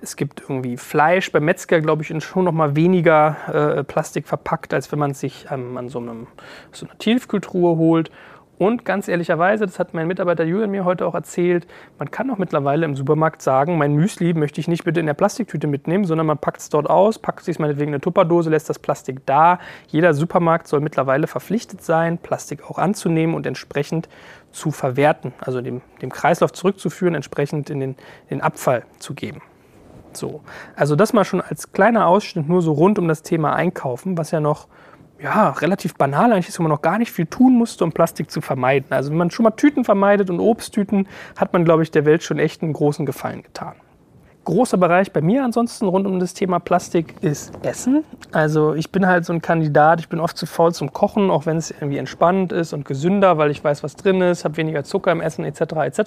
Es 0.00 0.14
gibt 0.14 0.42
irgendwie 0.42 0.76
Fleisch 0.76 1.32
beim 1.32 1.44
Metzger, 1.44 1.80
glaube 1.80 2.02
ich, 2.02 2.24
schon 2.24 2.44
noch 2.44 2.52
mal 2.52 2.76
weniger 2.76 3.78
äh, 3.78 3.82
Plastik 3.82 4.28
verpackt, 4.28 4.72
als 4.72 4.92
wenn 4.92 5.00
man 5.00 5.10
es 5.10 5.20
sich 5.20 5.46
ähm, 5.50 5.76
an 5.76 5.88
so, 5.88 5.98
einem, 5.98 6.28
so 6.70 6.86
einer 6.86 6.96
Tiefkühltruhe 6.98 7.76
holt. 7.76 8.12
Und 8.58 8.86
ganz 8.86 9.06
ehrlicherweise, 9.06 9.66
das 9.66 9.78
hat 9.78 9.92
mein 9.92 10.06
Mitarbeiter 10.06 10.44
Julian 10.44 10.70
mir 10.70 10.84
heute 10.84 11.06
auch 11.06 11.14
erzählt, 11.14 11.66
man 11.98 12.10
kann 12.10 12.30
auch 12.30 12.38
mittlerweile 12.38 12.86
im 12.86 12.96
Supermarkt 12.96 13.42
sagen, 13.42 13.76
mein 13.76 13.94
Müsli 13.94 14.32
möchte 14.32 14.60
ich 14.60 14.68
nicht 14.68 14.84
bitte 14.84 15.00
in 15.00 15.06
der 15.06 15.14
Plastiktüte 15.14 15.66
mitnehmen, 15.66 16.04
sondern 16.04 16.26
man 16.26 16.38
packt 16.38 16.60
es 16.60 16.68
dort 16.70 16.88
aus, 16.88 17.18
packt 17.18 17.44
sich 17.44 17.58
meinetwegen 17.58 17.90
eine 17.90 18.00
Tupperdose, 18.00 18.48
lässt 18.48 18.70
das 18.70 18.78
Plastik 18.78 19.26
da. 19.26 19.58
Jeder 19.88 20.14
Supermarkt 20.14 20.68
soll 20.68 20.80
mittlerweile 20.80 21.26
verpflichtet 21.26 21.82
sein, 21.82 22.16
Plastik 22.16 22.70
auch 22.70 22.78
anzunehmen 22.78 23.34
und 23.34 23.46
entsprechend 23.46 24.08
zu 24.52 24.70
verwerten, 24.70 25.34
also 25.38 25.60
dem, 25.60 25.82
dem 26.00 26.10
Kreislauf 26.10 26.52
zurückzuführen, 26.52 27.14
entsprechend 27.14 27.68
in 27.68 27.80
den, 27.80 27.90
in 28.28 28.38
den 28.38 28.40
Abfall 28.40 28.84
zu 28.98 29.12
geben. 29.12 29.42
So. 30.14 30.40
Also 30.76 30.96
das 30.96 31.12
mal 31.12 31.24
schon 31.24 31.42
als 31.42 31.72
kleiner 31.72 32.06
Ausschnitt 32.06 32.48
nur 32.48 32.62
so 32.62 32.72
rund 32.72 32.98
um 32.98 33.06
das 33.06 33.22
Thema 33.22 33.54
Einkaufen, 33.54 34.16
was 34.16 34.30
ja 34.30 34.40
noch 34.40 34.66
ja, 35.22 35.50
relativ 35.50 35.94
banal 35.94 36.32
eigentlich 36.32 36.48
ist, 36.48 36.58
wo 36.58 36.62
man 36.62 36.70
noch 36.70 36.82
gar 36.82 36.98
nicht 36.98 37.10
viel 37.10 37.26
tun 37.26 37.56
musste, 37.56 37.84
um 37.84 37.92
Plastik 37.92 38.30
zu 38.30 38.40
vermeiden. 38.40 38.88
Also 38.90 39.10
wenn 39.10 39.18
man 39.18 39.30
schon 39.30 39.44
mal 39.44 39.50
Tüten 39.52 39.84
vermeidet 39.84 40.30
und 40.30 40.40
Obsttüten, 40.40 41.08
hat 41.36 41.52
man, 41.52 41.64
glaube 41.64 41.82
ich, 41.82 41.90
der 41.90 42.04
Welt 42.04 42.22
schon 42.22 42.38
echt 42.38 42.62
einen 42.62 42.72
großen 42.72 43.06
Gefallen 43.06 43.42
getan. 43.42 43.74
Großer 44.44 44.76
Bereich 44.76 45.10
bei 45.10 45.22
mir 45.22 45.42
ansonsten 45.42 45.88
rund 45.88 46.06
um 46.06 46.20
das 46.20 46.32
Thema 46.32 46.60
Plastik 46.60 47.16
ist 47.20 47.52
Essen. 47.64 48.04
Also 48.30 48.74
ich 48.74 48.92
bin 48.92 49.04
halt 49.08 49.24
so 49.24 49.32
ein 49.32 49.42
Kandidat, 49.42 49.98
ich 49.98 50.08
bin 50.08 50.20
oft 50.20 50.36
zu 50.36 50.46
faul 50.46 50.72
zum 50.72 50.92
Kochen, 50.92 51.30
auch 51.30 51.46
wenn 51.46 51.56
es 51.56 51.72
irgendwie 51.72 51.96
entspannend 51.96 52.52
ist 52.52 52.72
und 52.72 52.84
gesünder, 52.84 53.38
weil 53.38 53.50
ich 53.50 53.64
weiß, 53.64 53.82
was 53.82 53.96
drin 53.96 54.20
ist, 54.20 54.44
habe 54.44 54.56
weniger 54.58 54.84
Zucker 54.84 55.10
im 55.10 55.20
Essen 55.20 55.44
etc. 55.44 55.60
etc. 55.86 56.00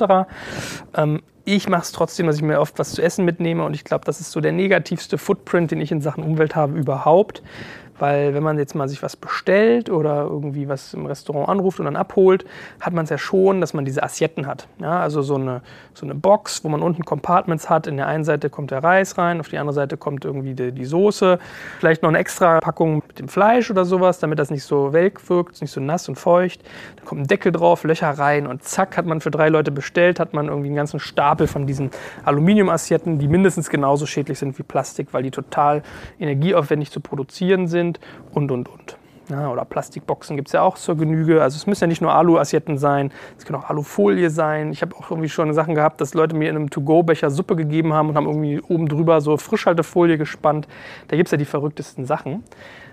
Ähm, 0.95 1.21
ich 1.43 1.67
mache 1.67 1.81
es 1.81 1.91
trotzdem, 1.91 2.27
dass 2.27 2.37
ich 2.37 2.41
mir 2.41 2.61
oft 2.61 2.79
was 2.79 2.91
zu 2.91 3.01
essen 3.01 3.25
mitnehme 3.25 3.65
und 3.65 3.73
ich 3.73 3.83
glaube, 3.83 4.05
das 4.05 4.21
ist 4.21 4.31
so 4.31 4.39
der 4.39 4.53
negativste 4.53 5.17
Footprint, 5.17 5.71
den 5.71 5.81
ich 5.81 5.91
in 5.91 5.99
Sachen 5.99 6.23
Umwelt 6.23 6.55
habe 6.55 6.77
überhaupt. 6.77 7.43
Weil 7.99 8.33
wenn 8.33 8.43
man 8.43 8.57
jetzt 8.57 8.75
mal 8.75 8.87
sich 8.87 9.03
was 9.03 9.15
bestellt 9.15 9.89
oder 9.89 10.21
irgendwie 10.23 10.69
was 10.69 10.93
im 10.93 11.05
Restaurant 11.05 11.49
anruft 11.49 11.79
und 11.79 11.85
dann 11.85 11.97
abholt, 11.97 12.45
hat 12.79 12.93
man 12.93 13.03
es 13.03 13.09
ja 13.09 13.17
schon, 13.17 13.59
dass 13.61 13.73
man 13.73 13.85
diese 13.85 14.01
Assietten 14.01 14.47
hat. 14.47 14.67
Ja, 14.79 14.99
also 15.01 15.21
so 15.21 15.35
eine, 15.35 15.61
so 15.93 16.05
eine 16.05 16.15
Box, 16.15 16.63
wo 16.63 16.69
man 16.69 16.81
unten 16.81 17.03
Compartments 17.03 17.69
hat. 17.69 17.87
In 17.87 17.97
der 17.97 18.07
einen 18.07 18.23
Seite 18.23 18.49
kommt 18.49 18.71
der 18.71 18.83
Reis 18.83 19.17
rein, 19.17 19.39
auf 19.39 19.49
die 19.49 19.57
andere 19.57 19.73
Seite 19.73 19.97
kommt 19.97 20.23
irgendwie 20.23 20.53
die, 20.53 20.71
die 20.71 20.85
Soße. 20.85 21.39
Vielleicht 21.79 22.01
noch 22.01 22.09
eine 22.09 22.19
extra 22.19 22.59
Packung 22.59 23.03
mit 23.07 23.19
dem 23.19 23.27
Fleisch 23.27 23.69
oder 23.69 23.83
sowas, 23.83 24.19
damit 24.19 24.39
das 24.39 24.49
nicht 24.49 24.63
so 24.63 24.93
welk 24.93 25.29
wirkt, 25.29 25.61
nicht 25.61 25.71
so 25.71 25.81
nass 25.81 26.07
und 26.07 26.15
feucht. 26.15 26.61
Da 26.95 27.03
kommt 27.03 27.21
ein 27.21 27.27
Deckel 27.27 27.51
drauf, 27.51 27.83
Löcher 27.83 28.11
rein 28.11 28.47
und 28.47 28.63
zack, 28.63 28.97
hat 28.97 29.05
man 29.05 29.19
für 29.19 29.31
drei 29.31 29.49
Leute 29.49 29.71
bestellt, 29.71 30.19
hat 30.19 30.33
man 30.33 30.47
irgendwie 30.47 30.67
einen 30.67 30.75
ganzen 30.75 30.99
Stapel 30.99 31.47
von 31.47 31.67
diesen 31.67 31.91
Aluminiumassietten, 32.23 33.19
die 33.19 33.27
mindestens 33.27 33.69
genauso 33.69 34.05
schädlich 34.05 34.39
sind 34.39 34.57
wie 34.57 34.63
Plastik, 34.63 35.09
weil 35.11 35.23
die 35.23 35.31
total 35.31 35.83
energieaufwendig 36.19 36.91
zu 36.91 37.01
produzieren 37.01 37.67
sind 37.67 37.88
sind 37.89 37.99
und, 38.33 38.51
und, 38.51 38.69
und. 38.69 38.97
Ja, 39.29 39.51
oder 39.51 39.63
Plastikboxen 39.63 40.35
gibt 40.37 40.47
es 40.47 40.53
ja 40.53 40.63
auch 40.63 40.75
zur 40.75 40.97
Genüge. 40.97 41.43
Also 41.43 41.55
es 41.55 41.67
müssen 41.67 41.83
ja 41.83 41.87
nicht 41.87 42.01
nur 42.01 42.13
Alu-Assietten 42.13 42.79
sein, 42.79 43.11
es 43.37 43.45
können 43.45 43.59
auch 43.59 43.69
Alufolie 43.69 44.31
sein. 44.31 44.71
Ich 44.71 44.81
habe 44.81 44.95
auch 44.95 45.11
irgendwie 45.11 45.29
schon 45.29 45.53
Sachen 45.53 45.75
gehabt, 45.75 46.01
dass 46.01 46.15
Leute 46.15 46.35
mir 46.35 46.49
in 46.49 46.55
einem 46.55 46.71
To-Go-Becher 46.71 47.29
Suppe 47.29 47.55
gegeben 47.55 47.93
haben 47.93 48.09
und 48.09 48.15
haben 48.15 48.25
irgendwie 48.25 48.59
oben 48.59 48.87
drüber 48.87 49.21
so 49.21 49.37
Frischhaltefolie 49.37 50.17
gespannt. 50.17 50.67
Da 51.09 51.15
gibt 51.15 51.27
es 51.27 51.31
ja 51.31 51.37
die 51.37 51.45
verrücktesten 51.45 52.05
Sachen. 52.05 52.43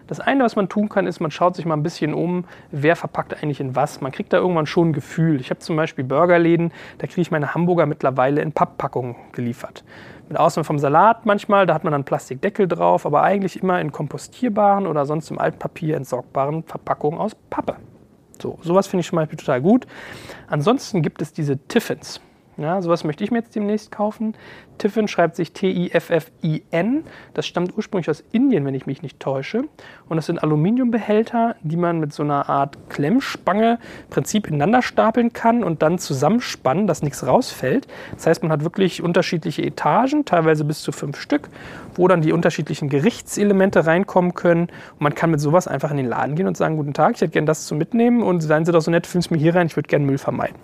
Das 0.07 0.21
eine, 0.21 0.45
was 0.45 0.57
man 0.57 0.69
tun 0.69 0.89
kann, 0.89 1.07
ist, 1.07 1.21
man 1.21 1.31
schaut 1.31 1.57
sich 1.57 1.67
mal 1.67 1.75
ein 1.75 1.83
bisschen 1.83 2.15
um, 2.15 2.45
wer 2.71 2.97
verpackt 2.97 3.43
eigentlich 3.43 3.61
in 3.61 3.75
was. 3.75 4.01
Man 4.01 4.13
kriegt 4.13 4.33
da 4.33 4.39
irgendwann 4.39 4.67
schon 4.67 4.91
ein 4.91 4.93
Gefühl. 4.93 5.41
Ich 5.41 5.51
habe 5.51 5.61
zum 5.61 5.77
Beispiel 5.77 6.05
Burgerläden, 6.05 6.73
da 6.99 7.07
kriege 7.07 7.23
ich 7.23 7.31
meine 7.31 7.55
Hamburger 7.55 7.87
mittlerweile 7.87 8.41
in 8.41 8.53
Papppackungen 8.53 9.17
geliefert. 9.33 9.85
Mit 10.29 10.39
Ausnahme 10.39 10.65
vom 10.65 10.79
Salat 10.79 11.27
manchmal, 11.27 11.67
da 11.67 11.75
hat 11.75 11.85
man 11.85 11.93
dann 11.93 12.05
Plastikdeckel 12.05 12.67
drauf, 12.67 13.07
aber 13.07 13.23
eigentlich 13.23 13.63
immer 13.63 13.81
in 13.81 13.93
kompostierbaren 13.93 14.87
oder 14.87 15.07
sonst 15.07 15.31
im 15.31 15.39
Altpapier 15.39 15.97
entsorgbaren 15.97 16.65
Verpackungen 16.65 17.21
aus 17.21 17.37
Pappe. 17.51 17.77
So, 18.41 18.59
sowas 18.63 18.87
finde 18.87 19.01
ich 19.01 19.09
zum 19.09 19.17
Beispiel 19.17 19.39
total 19.39 19.61
gut. 19.61 19.87
Ansonsten 20.49 21.03
gibt 21.03 21.23
es 21.23 21.33
diese 21.33 21.59
Tiffins. 21.69 22.21
Ja, 22.59 22.81
sowas 22.81 23.05
möchte 23.05 23.23
ich 23.23 23.31
mir 23.31 23.39
jetzt 23.39 23.55
demnächst 23.55 23.93
kaufen. 23.93 24.35
Tiffin 24.79 25.09
schreibt 25.09 25.37
sich 25.37 25.53
T-I-F-F-I-N. 25.53 27.05
Das 27.35 27.47
stammt 27.47 27.77
ursprünglich 27.77 28.09
aus 28.09 28.25
Indien, 28.33 28.65
wenn 28.65 28.75
ich 28.75 28.87
mich 28.87 29.03
nicht 29.03 29.21
täusche. 29.21 29.65
Und 30.09 30.17
das 30.17 30.25
sind 30.25 30.43
Aluminiumbehälter, 30.43 31.57
die 31.63 31.77
man 31.77 32.01
mit 32.01 32.15
so 32.15 32.23
einer 32.23 32.49
Art 32.49 32.79
Klemmspange 32.89 33.79
im 34.05 34.11
Prinzip 34.11 34.47
ineinander 34.47 34.81
stapeln 34.81 35.35
kann 35.35 35.63
und 35.63 35.83
dann 35.83 35.99
zusammenspannen, 35.99 36.87
dass 36.87 37.03
nichts 37.03 37.27
rausfällt. 37.27 37.89
Das 38.15 38.27
heißt, 38.27 38.43
man 38.43 38.51
hat 38.51 38.65
wirklich 38.65 39.03
unterschiedliche 39.03 39.63
Etagen, 39.63 40.25
teilweise 40.25 40.65
bis 40.65 40.81
zu 40.81 40.93
fünf 40.93 41.21
Stück, 41.21 41.51
wo 41.95 42.09
dann 42.09 42.23
die 42.23 42.33
unterschiedlichen 42.33 42.89
Gerichtselemente 42.89 43.85
reinkommen 43.85 44.33
können. 44.33 44.63
Und 44.93 45.01
man 45.01 45.15
kann 45.15 45.31
mit 45.31 45.41
sowas 45.41 45.69
einfach 45.69 45.91
in 45.91 45.99
den 45.99 46.09
Laden 46.09 46.37
gehen 46.37 46.47
und 46.47 46.57
sagen, 46.57 46.77
guten 46.79 46.95
Tag, 46.95 47.17
ich 47.17 47.21
hätte 47.21 47.33
gerne 47.33 47.47
das 47.47 47.67
zu 47.67 47.75
mitnehmen 47.75 48.23
und 48.23 48.41
seien 48.41 48.65
Sie 48.65 48.73
doch 48.73 48.81
so 48.81 48.91
nett, 48.91 49.07
fügen 49.07 49.23
Sie 49.23 49.35
mir 49.35 49.41
hier 49.41 49.55
rein, 49.55 49.67
ich 49.67 49.77
würde 49.77 49.89
gerne 49.89 50.07
Müll 50.07 50.19
vermeiden. 50.19 50.57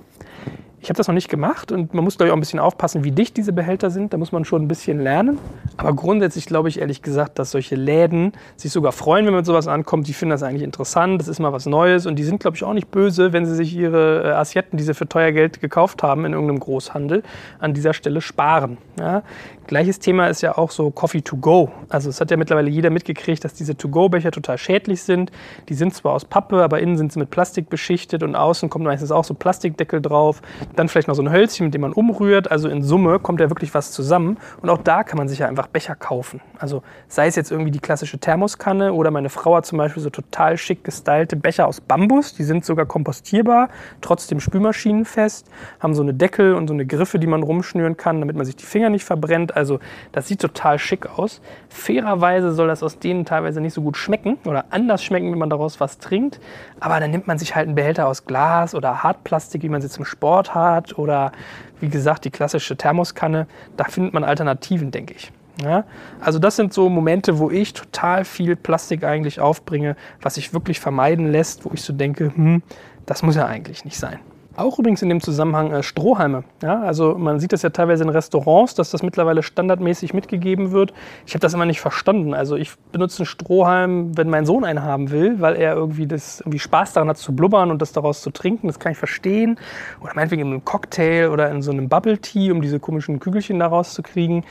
Ich 0.83 0.89
habe 0.89 0.97
das 0.97 1.07
noch 1.07 1.15
nicht 1.15 1.29
gemacht 1.29 1.71
und 1.71 1.95
man 1.95 2.03
muss, 2.03 2.17
glaube 2.17 2.27
ich, 2.27 2.33
auch 2.33 2.37
ein 2.37 2.41
bisschen 2.41 2.59
aufpassen, 2.59 3.05
wie 3.05 3.13
dicht 3.13 3.37
diese 3.37 3.53
Behälter 3.53 3.89
sind. 3.89 4.13
Da 4.13 4.17
muss 4.19 4.33
man 4.33 4.45
schon 4.45 4.63
ein 4.63 4.69
bisschen 4.69 4.99
lernen. 4.99 5.39
Aber 5.77 5.95
grundsätzlich 5.95 6.45
glaube 6.47 6.69
ich 6.69 6.81
ehrlich 6.81 7.03
gesagt, 7.03 7.39
dass 7.39 7.53
solche 7.53 7.77
Läden 7.77 8.33
sich 8.57 8.73
sogar 8.73 8.91
freuen, 8.91 9.25
wenn 9.25 9.33
man 9.33 9.41
mit 9.41 9.47
sowas 9.47 9.69
ankommt. 9.69 10.09
Die 10.09 10.13
finden 10.13 10.31
das 10.31 10.43
eigentlich 10.43 10.65
interessant, 10.65 11.21
das 11.21 11.29
ist 11.29 11.39
mal 11.39 11.53
was 11.53 11.67
Neues 11.67 12.05
und 12.07 12.17
die 12.17 12.25
sind, 12.25 12.41
glaube 12.41 12.57
ich, 12.57 12.65
auch 12.65 12.73
nicht 12.73 12.91
böse, 12.91 13.33
wenn 13.33 13.47
sie 13.47 13.55
sich 13.55 13.77
ihre 13.77 14.25
äh, 14.25 14.33
Assietten, 14.33 14.77
die 14.77 14.83
sie 14.83 14.93
für 14.93 15.09
teuer 15.09 15.31
Geld 15.31 15.61
gekauft 15.61 16.03
haben 16.03 16.25
in 16.25 16.33
irgendeinem 16.33 16.59
Großhandel, 16.59 17.23
an 17.61 17.75
dieser 17.75 17.95
Stelle 17.95 18.21
sparen. 18.21 18.77
Ja? 18.99 19.23
Gleiches 19.67 19.99
Thema 19.99 20.27
ist 20.27 20.43
ja 20.43 20.59
auch 20.59 20.71
so 20.71 20.91
Coffee 20.91 21.23
to 21.23 21.37
go. 21.37 21.71
Also 21.89 22.11
es 22.11 22.21
hat 22.21 22.31
ja 22.31 22.37
mittlerweile 22.37 22.69
jeder 22.69 22.91
mitgekriegt, 22.91 23.45
dass 23.45 23.55
diese 23.55 23.77
To-Go-Becher 23.77 24.31
total 24.31 24.59
schädlich 24.59 25.03
sind. 25.03 25.33
Die 25.69 25.75
sind 25.75 25.95
zwar 25.95 26.13
aus 26.13 26.25
Pappe, 26.25 26.63
aber 26.63 26.81
innen 26.81 26.97
sind 26.97 27.13
sie 27.13 27.19
mit 27.19 27.31
Plastik 27.31 27.71
beschichtet 27.71 28.23
und 28.23 28.37
außen 28.37 28.69
kommt 28.69 28.85
meistens 28.85 29.11
auch 29.13 29.25
so 29.25 29.35
Plastikdeckel 29.35 30.03
drauf 30.03 30.43
dann 30.77 30.89
vielleicht 30.89 31.09
noch 31.09 31.15
so 31.15 31.23
ein 31.23 31.31
Hölzchen, 31.33 31.67
mit 31.67 31.75
dem 31.75 31.83
man 31.83 31.93
umrührt. 31.93 32.51
Also 32.51 32.69
in 32.69 32.83
Summe 32.83 33.19
kommt 33.19 33.41
ja 33.41 33.51
wirklich 33.51 33.75
was 33.75 33.93
zusammen. 33.93 34.39
Und 34.61 34.71
auch 34.71 34.79
da 34.79 35.05
kann 35.05 35.19
man 35.19 35.29
sich 35.29 35.39
ja 35.39 35.49
einfach 35.49 35.69
Becher 35.69 35.95
kaufen. 35.95 36.41
Also 36.59 36.83
sei 37.09 37.27
es 37.27 37.37
jetzt 37.37 37.51
irgendwie 37.51 37.71
die 37.71 37.79
klassische 37.79 38.19
Thermoskanne 38.19 38.93
oder 38.93 39.11
meine 39.11 39.29
Frau 39.29 39.57
hat 39.57 39.67
zum 39.67 39.79
Beispiel 39.79 40.03
so 40.03 40.11
total 40.11 40.57
schick 40.57 40.85
gestylte 40.85 41.37
Becher 41.37 41.67
aus 41.67 41.81
Bambus. 41.81 42.35
Die 42.35 42.45
sind 42.45 42.65
sogar 42.65 42.87
kompostierbar, 42.87 43.69
trotzdem 44.01 44.41
spülmaschinenfest, 44.41 45.49
haben 45.81 45.95
so 45.95 46.03
eine 46.03 46.15
Deckel 46.15 46.55
und 46.55 46.69
so 46.69 46.75
eine 46.75 46.87
Griffe, 46.87 47.19
die 47.19 47.27
man 47.27 47.43
rumschnüren 47.43 47.97
kann, 47.97 48.21
damit 48.21 48.37
man 48.37 48.45
sich 48.45 48.57
die 48.57 48.65
Finger 48.65 48.91
nicht 48.91 49.05
verbrennt. 49.05 49.57
Also 49.57 49.62
das 50.13 50.29
sieht 50.29 50.41
total 50.41 50.79
schick 50.79 51.07
aus. 51.19 51.41
Fairerweise 51.69 52.53
soll 52.53 52.69
das 52.69 52.83
aus 52.83 52.99
denen 52.99 53.25
teilweise 53.25 53.61
nicht 53.61 53.75
so 53.75 53.83
gut 53.83 53.97
schmecken 53.97 54.39
oder 54.45 54.67
anders 54.71 55.03
schmecken, 55.03 55.31
wenn 55.33 55.39
man 55.39 55.51
daraus 55.51 55.81
was 55.81 55.99
trinkt. 55.99 56.41
Aber 56.81 56.99
dann 57.01 57.11
nimmt 57.11 57.27
man 57.27 57.39
sich 57.39 57.55
halt 57.55 57.67
einen 57.67 57.75
Behälter 57.75 58.09
aus 58.09 58.27
Glas 58.27 58.75
oder 58.75 59.03
Hartplastik, 59.03 59.63
wie 59.63 59.69
man 59.69 59.81
sie 59.81 59.89
zum 59.89 60.05
Sport 60.05 60.55
hat 60.55 60.73
hat 60.73 60.99
oder 60.99 61.33
wie 61.81 61.89
gesagt 61.89 62.25
die 62.25 62.31
klassische 62.31 62.77
Thermoskanne, 62.77 63.47
da 63.77 63.85
findet 63.85 64.15
man 64.15 64.25
Alternativen, 64.25 64.91
denke 64.91 65.15
ich. 65.15 65.33
Ja, 65.63 65.85
also 66.21 66.39
das 66.39 66.57
sind 66.57 66.73
so 66.73 66.89
Momente, 66.89 67.39
wo 67.39 67.51
ich 67.51 67.75
total 67.75 68.25
viel 68.25 68.57
Plastik 68.57 69.05
eigentlich 69.05 69.39
aufbringe, 69.39 69.97
was 70.23 70.37
sich 70.37 70.55
wirklich 70.55 70.81
vermeiden 70.81 71.31
lässt, 71.31 71.65
wo 71.67 71.71
ich 71.75 71.83
so 71.83 71.93
denke, 71.93 72.33
hm, 72.35 72.63
das 73.05 73.23
muss 73.23 73.37
ja 73.37 73.47
eigentlich 73.47 73.85
nicht 73.85 73.99
sein. 73.99 74.19
Auch 74.57 74.79
übrigens 74.79 75.01
in 75.01 75.09
dem 75.09 75.21
Zusammenhang 75.21 75.73
äh, 75.73 75.83
Strohhalme. 75.83 76.45
Ja, 76.63 76.83
also 76.83 77.17
man 77.17 77.41
sieht 77.41 77.53
das 77.53 77.63
ja 77.63 77.71
teilweise 77.71 78.05
in 78.05 78.11
Restaurants, 78.11 78.75
dass 78.75 78.91
das 78.91 79.03
mittlerweile 79.03 79.43
standardmäßig 79.43 80.13
mitgegeben 80.13 80.73
wird. 80.73 80.93
Ich 81.27 81.33
habe 81.33 81.41
das 81.41 81.55
immer 81.55 81.65
nicht 81.65 81.81
verstanden. 81.81 82.35
Also 82.35 82.57
ich 82.57 82.73
benutze 82.93 83.21
einen 83.21 83.27
Strohhalm, 83.27 84.17
wenn 84.17 84.29
mein 84.29 84.45
Sohn 84.45 84.65
einen 84.65 84.83
haben 84.83 85.11
will, 85.11 85.41
weil 85.41 85.57
er 85.57 85.75
irgendwie, 85.75 86.07
das, 86.07 86.41
irgendwie 86.41 86.59
Spaß 86.59 86.93
daran 86.93 87.09
hat 87.09 87.17
zu 87.17 87.35
blubbern 87.35 87.71
und 87.71 87.81
das 87.81 87.93
daraus 87.93 88.21
zu 88.21 88.31
trinken. 88.31 88.67
Das 88.67 88.79
kann 88.79 88.93
ich 88.93 88.99
verstehen. 88.99 89.59
Oder 90.01 90.13
meinetwegen 90.15 90.43
in 90.43 90.49
einem 90.49 90.65
Cocktail 90.65 91.31
oder 91.31 91.51
in 91.51 91.63
so 91.63 91.71
einem 91.71 91.89
Bubble 91.89 92.19
Tea, 92.19 92.53
um 92.53 92.61
diese 92.61 92.79
komischen 92.79 93.21
Kügelchen 93.21 93.59
daraus 93.59 93.95
zu 93.95 94.03
kriegen. 94.03 94.45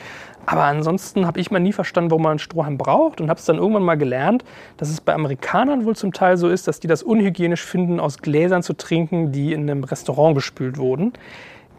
Aber 0.45 0.63
ansonsten 0.63 1.25
habe 1.25 1.39
ich 1.39 1.51
mal 1.51 1.59
nie 1.59 1.73
verstanden, 1.73 2.11
warum 2.11 2.23
man 2.23 2.31
einen 2.31 2.39
Strohhalm 2.39 2.77
braucht 2.77 3.21
und 3.21 3.29
habe 3.29 3.39
es 3.39 3.45
dann 3.45 3.57
irgendwann 3.57 3.83
mal 3.83 3.97
gelernt, 3.97 4.43
dass 4.77 4.89
es 4.89 4.99
bei 4.99 5.13
Amerikanern 5.13 5.85
wohl 5.85 5.95
zum 5.95 6.13
Teil 6.13 6.37
so 6.37 6.49
ist, 6.49 6.67
dass 6.67 6.79
die 6.79 6.87
das 6.87 7.03
unhygienisch 7.03 7.63
finden, 7.63 7.99
aus 7.99 8.17
Gläsern 8.17 8.63
zu 8.63 8.73
trinken, 8.73 9.31
die 9.31 9.53
in 9.53 9.69
einem 9.69 9.83
Restaurant 9.83 10.35
gespült 10.35 10.77
wurden. 10.77 11.13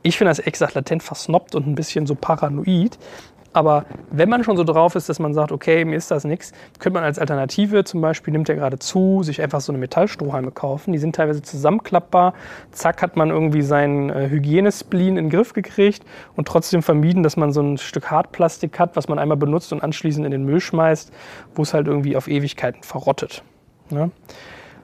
Ich 0.05 0.19
finde 0.19 0.31
das 0.31 0.41
exakt 0.41 0.75
latent 0.75 1.03
versnoppt 1.03 1.55
und 1.55 1.67
ein 1.67 1.75
bisschen 1.75 2.07
so 2.07 2.15
paranoid. 2.15 2.99
Aber 3.53 3.85
wenn 4.11 4.29
man 4.29 4.45
schon 4.45 4.57
so 4.57 4.65
drauf 4.65 4.95
ist, 4.95 5.09
dass 5.09 5.19
man 5.19 5.35
sagt, 5.35 5.53
okay, 5.53 5.85
mir 5.85 5.97
ist 5.97 6.11
das 6.11 6.25
nichts, 6.25 6.53
könnte 6.79 6.95
man 6.95 7.05
als 7.05 7.19
Alternative 7.19 7.85
zum 7.85 8.01
Beispiel, 8.01 8.33
nimmt 8.33 8.49
er 8.49 8.55
gerade 8.55 8.79
zu, 8.79 9.23
sich 9.23 9.43
einfach 9.43 9.61
so 9.61 9.73
eine 9.73 9.79
Metallstrohhalme 9.79 10.51
kaufen. 10.51 10.93
Die 10.93 10.99
sind 10.99 11.15
teilweise 11.15 11.43
zusammenklappbar. 11.43 12.35
Zack, 12.71 13.03
hat 13.03 13.17
man 13.17 13.31
irgendwie 13.31 13.63
seinen 13.63 14.11
äh, 14.11 14.29
Hygienespleen 14.29 15.17
in 15.17 15.27
den 15.27 15.31
Griff 15.31 15.53
gekriegt 15.53 16.05
und 16.37 16.49
trotzdem 16.49 16.83
vermieden, 16.83 17.23
dass 17.23 17.37
man 17.37 17.53
so 17.53 17.61
ein 17.61 17.79
Stück 17.79 18.11
Hartplastik 18.11 18.79
hat, 18.79 18.97
was 18.97 19.09
man 19.09 19.19
einmal 19.19 19.37
benutzt 19.37 19.73
und 19.73 19.83
anschließend 19.83 20.25
in 20.25 20.33
den 20.33 20.45
Müll 20.45 20.61
schmeißt, 20.61 21.13
wo 21.55 21.63
es 21.63 21.75
halt 21.75 21.87
irgendwie 21.87 22.17
auf 22.17 22.29
Ewigkeiten 22.29 22.83
verrottet. 22.83 23.43
Ja? 23.91 24.11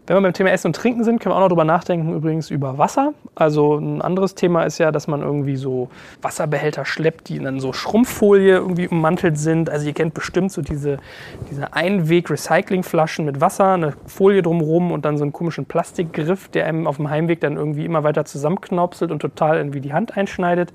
Wenn 0.09 0.17
wir 0.17 0.23
beim 0.23 0.33
Thema 0.33 0.53
Essen 0.53 0.69
und 0.69 0.77
Trinken 0.77 1.05
sind, 1.05 1.21
können 1.21 1.35
wir 1.35 1.37
auch 1.37 1.43
noch 1.43 1.49
drüber 1.51 1.67
nachdenken, 1.67 2.15
übrigens 2.15 2.49
über 2.51 2.79
Wasser. 2.79 3.13
Also 3.35 3.77
ein 3.77 4.01
anderes 4.01 4.35
Thema 4.35 4.63
ist 4.63 4.79
ja, 4.79 4.91
dass 4.91 5.07
man 5.07 5.21
irgendwie 5.21 5.57
so 5.57 5.91
Wasserbehälter 6.23 6.87
schleppt, 6.87 7.29
die 7.29 7.39
dann 7.39 7.61
so 7.61 7.75
Schrumpffolie 7.75 8.55
irgendwie 8.55 8.89
ummantelt 8.89 9.37
sind. 9.37 9.69
Also 9.69 9.87
ihr 9.87 9.93
kennt 9.93 10.15
bestimmt 10.15 10.51
so 10.51 10.63
diese, 10.63 10.97
diese 11.51 11.75
Einweg-Recyclingflaschen 11.75 13.27
mit 13.27 13.43
Wasser, 13.43 13.75
eine 13.75 13.93
Folie 14.07 14.41
drumherum 14.41 14.93
und 14.93 15.05
dann 15.05 15.19
so 15.19 15.25
einen 15.25 15.35
komischen 15.35 15.67
Plastikgriff, 15.67 16.49
der 16.49 16.65
einem 16.65 16.87
auf 16.87 16.97
dem 16.97 17.11
Heimweg 17.11 17.41
dann 17.41 17.59
irgendwie 17.59 17.85
immer 17.85 18.03
weiter 18.03 18.25
zusammenknopselt 18.25 19.11
und 19.11 19.21
total 19.21 19.59
irgendwie 19.59 19.83
die 19.83 19.93
Hand 19.93 20.17
einschneidet. 20.17 20.73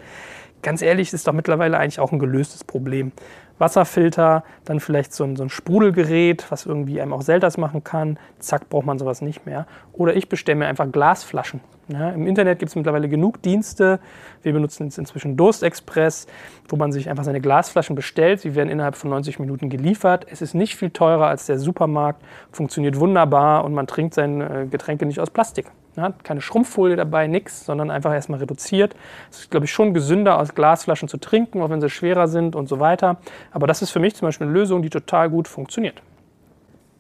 Ganz 0.64 0.82
ehrlich, 0.82 1.14
ist 1.14 1.28
doch 1.28 1.34
mittlerweile 1.34 1.78
eigentlich 1.78 2.00
auch 2.00 2.12
ein 2.12 2.20
gelöstes 2.20 2.64
Problem. 2.64 3.12
Wasserfilter, 3.60 4.44
dann 4.66 4.80
vielleicht 4.80 5.14
so 5.14 5.24
ein, 5.24 5.36
so 5.36 5.44
ein 5.44 5.50
Sprudelgerät, 5.50 6.50
was 6.50 6.66
irgendwie 6.66 7.02
einem 7.02 7.14
auch 7.14 7.22
Selters 7.22 7.58
machen 7.58 7.84
kann. 7.84 8.18
Zack, 8.40 8.70
braucht 8.70 8.86
man 8.86 8.98
sowas 8.98 9.22
nicht 9.22 9.46
mehr. 9.46 9.68
Oder 9.92 10.16
ich 10.16 10.30
bestelle 10.30 10.58
mir 10.58 10.68
einfach 10.68 10.92
Glasflaschen. 10.92 11.60
Ja, 11.90 12.12
Im 12.12 12.28
Internet 12.28 12.60
gibt 12.60 12.70
es 12.70 12.76
mittlerweile 12.78 13.10
genug 13.10 13.42
Dienste. 13.42 14.00
Wir 14.42 14.54
benutzen 14.54 14.86
jetzt 14.86 14.98
inzwischen 14.98 15.36
Durstexpress, 15.36 16.28
wo 16.70 16.78
man 16.78 16.94
sich 16.94 17.10
einfach 17.10 17.26
seine 17.26 17.42
Glasflaschen 17.42 17.96
bestellt. 17.96 18.40
Sie 18.40 18.56
werden 18.56 18.70
innerhalb 18.70 18.96
von 18.96 19.10
90 19.10 19.40
Minuten 19.40 19.70
geliefert. 19.70 20.26
Es 20.30 20.42
ist 20.42 20.54
nicht 20.54 20.78
viel 20.78 20.92
teurer 20.92 21.28
als 21.28 21.46
der 21.46 21.60
Supermarkt, 21.60 22.24
funktioniert 22.52 22.98
wunderbar 23.00 23.66
und 23.66 23.74
man 23.74 23.86
trinkt 23.86 24.14
seine 24.14 24.62
äh, 24.62 24.66
Getränke 24.66 25.06
nicht 25.06 25.20
aus 25.20 25.30
Plastik. 25.30 25.66
Ja, 25.96 26.12
keine 26.24 26.42
Schrumpffolie 26.42 26.96
dabei, 26.96 27.28
nichts, 27.28 27.66
sondern 27.66 27.92
einfach 27.92 28.14
erstmal 28.14 28.40
reduziert. 28.40 28.96
Es 29.30 29.42
ist, 29.42 29.52
glaube 29.52 29.66
ich, 29.66 29.72
schon 29.72 29.94
gesünder, 29.94 30.40
aus 30.40 30.56
Glasflaschen 30.56 31.08
zu 31.08 31.18
trinken, 31.18 31.62
auch 31.62 31.70
wenn 31.70 31.82
sie 31.82 31.90
schwerer 31.90 32.28
sind 32.28 32.56
und 32.56 32.68
so 32.68 32.80
weiter. 32.80 33.18
Aber 33.52 33.68
das 33.68 33.82
ist 33.84 33.92
für 33.92 34.00
mich 34.00 34.16
zum 34.16 34.28
Beispiel 34.28 34.48
eine 34.48 34.54
Lösung, 34.54 34.82
die 34.82 34.90
total 34.90 35.30
gut 35.30 35.48
funktioniert. 35.48 36.02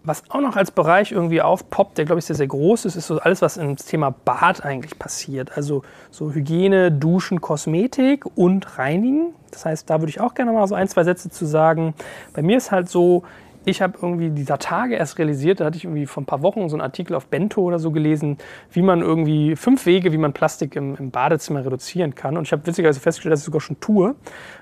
Was 0.05 0.23
auch 0.29 0.41
noch 0.41 0.57
als 0.57 0.69
Bereich 0.69 1.13
irgendwie 1.13 1.41
aufpoppt, 1.41 1.97
der 1.97 2.03
glaube 2.03 2.19
ich 2.19 2.25
sehr, 2.25 2.35
sehr 2.35 2.47
groß 2.47 2.85
ist, 2.85 2.97
ist 2.97 3.07
so 3.07 3.19
alles, 3.19 3.41
was 3.41 3.55
im 3.55 3.77
Thema 3.77 4.11
Bad 4.11 4.63
eigentlich 4.63 4.99
passiert. 4.99 5.55
Also 5.55 5.83
so 6.11 6.33
Hygiene, 6.33 6.91
Duschen, 6.91 7.39
Kosmetik 7.39 8.25
und 8.35 8.77
Reinigen. 8.77 9.33
Das 9.51 9.65
heißt, 9.65 9.89
da 9.89 10.01
würde 10.01 10.09
ich 10.09 10.19
auch 10.19 10.33
gerne 10.33 10.51
mal 10.51 10.67
so 10.67 10.75
ein, 10.75 10.89
zwei 10.89 11.05
Sätze 11.05 11.29
zu 11.29 11.45
sagen. 11.45 11.93
Bei 12.33 12.41
mir 12.41 12.57
ist 12.57 12.71
halt 12.71 12.89
so, 12.89 13.23
ich 13.65 13.81
habe 13.81 13.97
irgendwie 14.01 14.29
dieser 14.29 14.57
Tage 14.57 14.95
erst 14.95 15.17
realisiert, 15.19 15.59
da 15.59 15.65
hatte 15.65 15.77
ich 15.77 15.85
irgendwie 15.85 16.05
vor 16.05 16.21
ein 16.21 16.25
paar 16.25 16.41
Wochen 16.41 16.67
so 16.69 16.75
einen 16.75 16.81
Artikel 16.81 17.15
auf 17.15 17.27
Bento 17.27 17.61
oder 17.61 17.79
so 17.79 17.91
gelesen, 17.91 18.37
wie 18.71 18.81
man 18.81 19.01
irgendwie 19.01 19.55
fünf 19.55 19.85
Wege, 19.85 20.11
wie 20.11 20.17
man 20.17 20.33
Plastik 20.33 20.75
im, 20.75 20.95
im 20.95 21.11
Badezimmer 21.11 21.65
reduzieren 21.65 22.15
kann. 22.15 22.37
Und 22.37 22.47
ich 22.47 22.51
habe 22.51 22.65
witzigerweise 22.65 22.99
festgestellt, 22.99 23.33
dass 23.33 23.41
ich 23.41 23.45
sogar 23.45 23.61
schon 23.61 23.79
tue. 23.79 24.15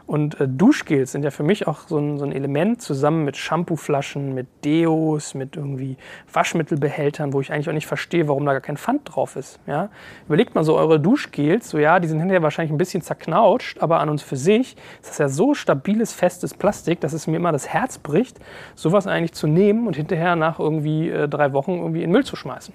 Und 0.06 0.40
äh, 0.40 0.48
Duschgels 0.48 1.14
sind 1.14 1.24
ja 1.24 1.32
für 1.32 1.44
mich 1.44 1.68
auch 1.68 1.88
so 1.88 1.98
ein, 1.98 2.18
so 2.18 2.26
ein 2.26 2.32
Element 2.32 2.82
zusammen 2.82 3.24
mit 3.24 3.38
Shampooflaschen, 3.38 4.34
mit 4.34 4.48
Deos, 4.66 5.34
mit 5.34 5.56
irgendwie 5.56 5.98
Waschmittelbehältern, 6.32 7.34
wo 7.34 7.42
ich 7.42 7.52
eigentlich 7.52 7.70
auch 7.70 7.74
nicht 7.74 7.88
verstehe, 7.88 8.28
warum 8.28 8.46
da 8.46 8.52
gar 8.52 8.62
kein 8.62 8.78
Pfand 8.78 9.02
drauf 9.06 9.36
ist. 9.36 9.60
Ja? 9.68 9.90
Überlegt 10.28 10.54
mal 10.54 10.64
so 10.64 10.76
eure 10.76 11.00
Duschgels, 11.00 11.70
so 11.70 11.78
ja, 11.78 12.00
die 12.00 12.08
sind 12.08 12.20
hinterher 12.20 12.44
wahrscheinlich 12.44 12.72
ein 12.72 12.78
bisschen 12.78 13.02
zerknautscht, 13.02 13.82
aber 13.82 14.00
an 14.00 14.10
uns 14.10 14.22
für 14.22 14.36
sich 14.36 14.76
ist 15.02 15.12
das 15.12 15.18
ja 15.18 15.30
so 15.30 15.54
stabiles, 15.54 16.14
festes 16.14 16.54
Plastik, 16.54 17.00
dass 17.00 17.14
es 17.14 17.28
mir 17.28 17.38
immer 17.38 17.52
das 17.52 17.68
Herz 17.70 17.98
bricht. 17.98 18.38
So 18.76 18.91
sowas 18.92 19.08
eigentlich 19.08 19.34
zu 19.34 19.48
nehmen 19.48 19.88
und 19.88 19.96
hinterher 19.96 20.36
nach 20.36 20.60
irgendwie 20.60 21.10
äh, 21.10 21.28
drei 21.28 21.54
Wochen 21.54 21.72
irgendwie 21.72 22.04
in 22.04 22.12
Müll 22.12 22.26
zu 22.26 22.36
schmeißen. 22.36 22.74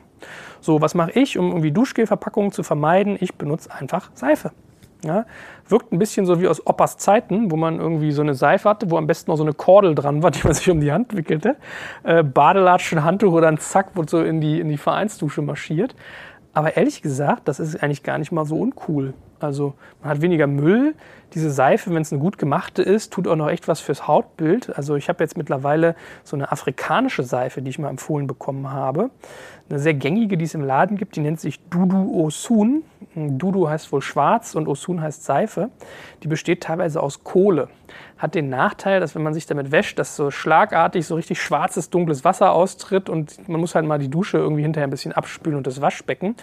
So, 0.61 0.81
was 0.81 0.95
mache 0.95 1.13
ich, 1.13 1.39
um 1.39 1.49
irgendwie 1.49 1.71
Duschgelverpackungen 1.71 2.53
zu 2.53 2.63
vermeiden? 2.63 3.17
Ich 3.21 3.35
benutze 3.35 3.73
einfach 3.73 4.11
Seife. 4.15 4.51
Ja, 5.05 5.27
wirkt 5.69 5.93
ein 5.93 5.99
bisschen 5.99 6.25
so 6.25 6.41
wie 6.41 6.49
aus 6.49 6.67
Opas 6.67 6.97
Zeiten, 6.97 7.51
wo 7.51 7.57
man 7.57 7.79
irgendwie 7.79 8.13
so 8.13 8.23
eine 8.23 8.35
Seife 8.35 8.69
hatte, 8.69 8.91
wo 8.91 8.97
am 8.97 9.07
besten 9.07 9.31
noch 9.31 9.37
so 9.37 9.45
eine 9.45 9.53
Kordel 9.53 9.95
dran 9.95 10.23
war, 10.23 10.31
die 10.31 10.41
man 10.43 10.55
sich 10.55 10.69
um 10.71 10.81
die 10.81 10.91
Hand 10.91 11.15
wickelte. 11.15 11.57
Äh, 12.03 12.25
Badelatschen, 12.25 13.05
Handtuch 13.05 13.33
oder 13.33 13.49
ein 13.49 13.59
Zack 13.59 13.95
wurde 13.95 14.11
so 14.11 14.23
in 14.23 14.41
die, 14.41 14.59
in 14.59 14.69
die 14.69 14.79
Vereinsdusche 14.79 15.43
marschiert. 15.43 15.95
Aber 16.57 16.75
ehrlich 16.75 17.03
gesagt, 17.03 17.49
das 17.49 17.61
ist 17.61 17.83
eigentlich 17.83 18.03
gar 18.03 18.17
nicht 18.17 18.33
mal 18.33 18.47
so 18.47 18.57
uncool. 18.57 19.13
Also 19.41 19.75
man 20.01 20.09
hat 20.09 20.23
weniger 20.23 20.47
Müll. 20.47 20.95
Diese 21.35 21.51
Seife, 21.51 21.93
wenn 21.93 22.01
es 22.01 22.15
eine 22.15 22.23
gut 22.23 22.39
gemachte 22.39 22.81
ist, 22.81 23.13
tut 23.13 23.29
auch 23.29 23.37
noch 23.37 23.51
echt 23.51 23.69
was 23.69 23.81
fürs 23.81 24.09
Hautbild. 24.09 24.75
Also 24.75 24.97
ich 24.97 25.11
habe 25.11 25.23
jetzt 25.23 25.37
mittlerweile 25.37 25.97
so 26.25 26.35
eine 26.35 26.51
afrikanische 26.51 27.25
Seife, 27.25 27.61
die 27.61 27.69
ich 27.69 27.79
mal 27.79 27.91
empfohlen 27.91 28.27
bekommen 28.27 28.71
habe. 28.71 29.11
Eine 29.69 29.81
sehr 29.81 29.93
gängige, 29.93 30.39
die 30.39 30.47
es 30.47 30.55
im 30.55 30.65
Laden 30.65 30.97
gibt, 30.97 31.17
die 31.17 31.21
nennt 31.21 31.41
sich 31.41 31.61
Dudu 31.69 32.25
Osun. 32.25 32.85
Dudu 33.15 33.69
heißt 33.69 33.93
wohl 33.93 34.01
schwarz 34.01 34.55
und 34.55 34.67
Osun 34.67 35.03
heißt 35.03 35.25
Seife. 35.27 35.69
Die 36.23 36.29
besteht 36.29 36.63
teilweise 36.63 37.03
aus 37.03 37.23
Kohle. 37.23 37.69
Hat 38.19 38.35
den 38.35 38.49
Nachteil, 38.49 39.01
dass 39.01 39.15
wenn 39.15 39.23
man 39.23 39.35
sich 39.35 39.47
damit 39.47 39.73
wäscht, 39.73 39.99
dass 39.99 40.17
so 40.17 40.31
schlagartig 40.31 41.07
so 41.07 41.17
richtig 41.17 41.41
schwarzes, 41.41 41.91
dunkles 41.91 42.25
Wasser 42.25 42.53
austritt 42.53 43.11
und 43.11 43.49
man 43.49 43.61
muss 43.61 43.75
halt 43.75 43.85
mal 43.85 43.99
die 43.99 44.09
Dusche 44.09 44.39
irgendwie 44.39 44.63
hinterher 44.63 44.87
ein 44.87 44.91
bisschen 44.91 45.13
abspülen 45.13 45.57
und 45.57 45.67
das 45.67 45.81
Waschbecken. 45.81 46.35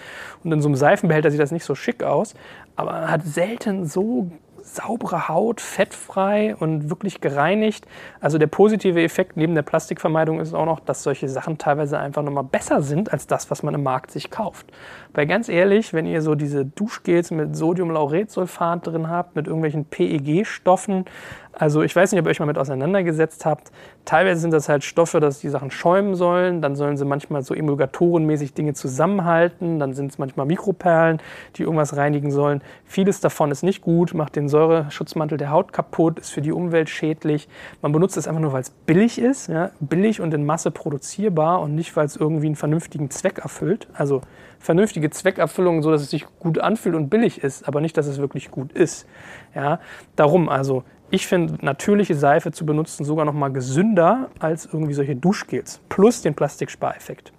Und 0.43 0.51
in 0.51 0.61
so 0.61 0.67
einem 0.67 0.75
Seifenbehälter 0.75 1.31
sieht 1.31 1.39
das 1.39 1.51
nicht 1.51 1.65
so 1.65 1.73
schick 1.73 2.03
aus, 2.03 2.35
aber 2.75 2.91
man 2.91 3.11
hat 3.11 3.23
selten 3.23 3.85
so 3.85 4.31
saubere 4.75 5.27
Haut, 5.27 5.61
fettfrei 5.61 6.55
und 6.55 6.89
wirklich 6.89 7.21
gereinigt. 7.21 7.85
Also 8.19 8.37
der 8.37 8.47
positive 8.47 9.01
Effekt 9.01 9.37
neben 9.37 9.55
der 9.55 9.61
Plastikvermeidung 9.61 10.39
ist 10.39 10.53
auch 10.53 10.65
noch, 10.65 10.79
dass 10.79 11.03
solche 11.03 11.29
Sachen 11.29 11.57
teilweise 11.57 11.99
einfach 11.99 12.23
nochmal 12.23 12.43
besser 12.43 12.81
sind 12.81 13.11
als 13.13 13.27
das, 13.27 13.51
was 13.51 13.63
man 13.63 13.73
im 13.73 13.83
Markt 13.83 14.11
sich 14.11 14.31
kauft. 14.31 14.67
Weil 15.13 15.27
ganz 15.27 15.49
ehrlich, 15.49 15.93
wenn 15.93 16.05
ihr 16.05 16.21
so 16.21 16.35
diese 16.35 16.65
Duschgels 16.65 17.31
mit 17.31 17.55
Sodiumlauretsulfat 17.55 18.87
drin 18.87 19.09
habt, 19.09 19.35
mit 19.35 19.47
irgendwelchen 19.47 19.85
PEG-Stoffen, 19.85 21.05
also 21.53 21.83
ich 21.83 21.95
weiß 21.95 22.11
nicht, 22.11 22.19
ob 22.19 22.25
ihr 22.25 22.31
euch 22.31 22.39
mal 22.39 22.47
mit 22.47 22.57
auseinandergesetzt 22.57 23.45
habt. 23.45 23.71
Teilweise 24.05 24.41
sind 24.41 24.51
das 24.51 24.67
halt 24.67 24.83
Stoffe, 24.83 25.21
dass 25.21 25.39
die 25.39 25.49
Sachen 25.49 25.71
schäumen 25.71 26.15
sollen. 26.15 26.61
Dann 26.61 26.75
sollen 26.75 26.97
sie 26.97 27.05
manchmal 27.05 27.41
so 27.41 27.53
emulgatorenmäßig 27.53 28.53
Dinge 28.53 28.73
zusammenhalten. 28.73 29.79
Dann 29.79 29.93
sind 29.93 30.11
es 30.11 30.17
manchmal 30.17 30.45
Mikroperlen, 30.45 31.21
die 31.55 31.63
irgendwas 31.63 31.95
reinigen 31.95 32.29
sollen. 32.29 32.61
Vieles 32.85 33.21
davon 33.21 33.49
ist 33.49 33.63
nicht 33.63 33.81
gut, 33.81 34.13
macht 34.13 34.35
den 34.35 34.49
Säureschutzmantel 34.49 35.37
der 35.37 35.51
Haut 35.51 35.71
kaputt, 35.71 36.19
ist 36.19 36.31
für 36.31 36.41
die 36.41 36.51
Umwelt 36.51 36.89
schädlich. 36.89 37.47
Man 37.81 37.93
benutzt 37.93 38.17
es 38.17 38.27
einfach 38.27 38.41
nur, 38.41 38.51
weil 38.51 38.61
es 38.61 38.71
billig 38.71 39.19
ist. 39.19 39.47
Ja? 39.47 39.71
Billig 39.79 40.19
und 40.19 40.33
in 40.33 40.45
Masse 40.45 40.71
produzierbar 40.71 41.61
und 41.61 41.73
nicht, 41.73 41.95
weil 41.95 42.05
es 42.05 42.17
irgendwie 42.17 42.47
einen 42.47 42.55
vernünftigen 42.55 43.09
Zweck 43.09 43.39
erfüllt. 43.39 43.87
Also 43.93 44.21
vernünftige 44.59 45.09
Zweckerfüllung, 45.09 45.81
so 45.81 45.91
dass 45.91 46.01
es 46.01 46.09
sich 46.09 46.25
gut 46.39 46.59
anfühlt 46.59 46.95
und 46.95 47.09
billig 47.09 47.43
ist, 47.43 47.67
aber 47.67 47.81
nicht, 47.81 47.97
dass 47.97 48.07
es 48.07 48.17
wirklich 48.17 48.51
gut 48.51 48.73
ist. 48.73 49.07
Ja? 49.55 49.79
Darum 50.15 50.49
also 50.49 50.83
ich 51.13 51.27
finde 51.27 51.63
natürliche 51.63 52.15
Seife 52.15 52.51
zu 52.51 52.65
benutzen 52.65 53.03
sogar 53.03 53.23
noch 53.23 53.35
mal 53.35 53.51
gesünder 53.51 54.31
als 54.39 54.65
irgendwie 54.65 54.95
solche 54.95 55.15
Duschgels. 55.15 55.79
Plus 55.87 56.23
den 56.23 56.33
Plastikspareffekt. 56.33 57.31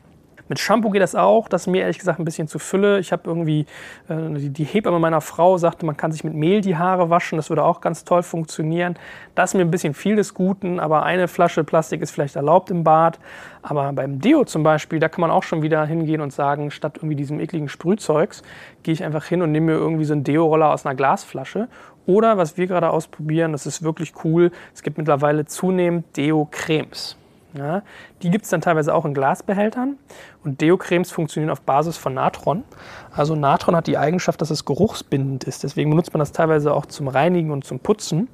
Mit 0.48 0.60
Shampoo 0.60 0.90
geht 0.90 1.02
das 1.02 1.14
auch. 1.14 1.48
Das 1.48 1.62
ist 1.62 1.66
mir 1.68 1.80
ehrlich 1.80 1.98
gesagt 1.98 2.20
ein 2.20 2.24
bisschen 2.24 2.46
zu 2.46 2.60
Fülle. 2.60 3.00
Ich 3.00 3.10
habe 3.10 3.22
irgendwie, 3.24 3.66
äh, 4.08 4.14
die 4.36 4.64
Hebamme 4.64 5.00
meiner 5.00 5.20
Frau 5.20 5.58
sagte, 5.58 5.86
man 5.86 5.96
kann 5.96 6.12
sich 6.12 6.22
mit 6.22 6.34
Mehl 6.34 6.60
die 6.60 6.76
Haare 6.76 7.10
waschen. 7.10 7.36
Das 7.36 7.48
würde 7.48 7.64
auch 7.64 7.80
ganz 7.80 8.04
toll 8.04 8.22
funktionieren. 8.22 8.96
Das 9.34 9.50
ist 9.50 9.54
mir 9.54 9.62
ein 9.62 9.70
bisschen 9.70 9.94
viel 9.94 10.14
des 10.14 10.34
Guten, 10.34 10.78
aber 10.78 11.02
eine 11.02 11.26
Flasche 11.26 11.64
Plastik 11.64 12.00
ist 12.02 12.12
vielleicht 12.12 12.36
erlaubt 12.36 12.70
im 12.70 12.84
Bad. 12.84 13.18
Aber 13.62 13.90
beim 13.94 14.20
Deo 14.20 14.44
zum 14.44 14.62
Beispiel, 14.62 15.00
da 15.00 15.08
kann 15.08 15.22
man 15.22 15.30
auch 15.30 15.42
schon 15.42 15.62
wieder 15.62 15.84
hingehen 15.86 16.20
und 16.20 16.32
sagen, 16.32 16.70
statt 16.70 16.98
irgendwie 16.98 17.16
diesem 17.16 17.40
ekligen 17.40 17.68
Sprühzeugs, 17.68 18.42
gehe 18.82 18.92
ich 18.92 19.02
einfach 19.02 19.24
hin 19.24 19.40
und 19.40 19.50
nehme 19.50 19.72
mir 19.72 19.78
irgendwie 19.78 20.04
so 20.04 20.12
einen 20.12 20.24
Deo-Roller 20.24 20.70
aus 20.70 20.84
einer 20.84 20.94
Glasflasche 20.94 21.68
oder 22.06 22.37
was 22.37 22.56
wir 22.56 22.66
gerade 22.66 22.90
ausprobieren, 22.90 23.52
das 23.52 23.66
ist 23.66 23.82
wirklich 23.82 24.12
cool, 24.25 24.50
es 24.75 24.82
gibt 24.82 24.99
mittlerweile 24.99 25.44
zunehmend 25.46 26.16
Deo-Cremes. 26.16 27.16
Ja, 27.56 27.82
die 28.23 28.30
gibt 28.30 28.44
es 28.44 28.50
dann 28.50 28.61
teilweise 28.61 28.92
auch 28.92 29.04
in 29.04 29.14
Glasbehältern. 29.14 29.96
Und 30.42 30.61
Deo-Cremes 30.61 31.12
funktionieren 31.12 31.50
auf 31.50 31.61
Basis 31.61 31.96
von 31.96 32.12
Natron. 32.12 32.64
Also 33.12 33.37
Natron 33.37 33.76
hat 33.76 33.87
die 33.87 33.96
Eigenschaft, 33.96 34.40
dass 34.40 34.50
es 34.50 34.64
geruchsbindend 34.64 35.44
ist. 35.44 35.62
Deswegen 35.62 35.88
benutzt 35.88 36.12
man 36.12 36.18
das 36.18 36.32
teilweise 36.32 36.75
auch 36.75 36.87
zum 36.87 37.06
Reinigen 37.06 37.52
und 37.52 37.64
zum 37.64 37.78
Putzen. 37.78 38.28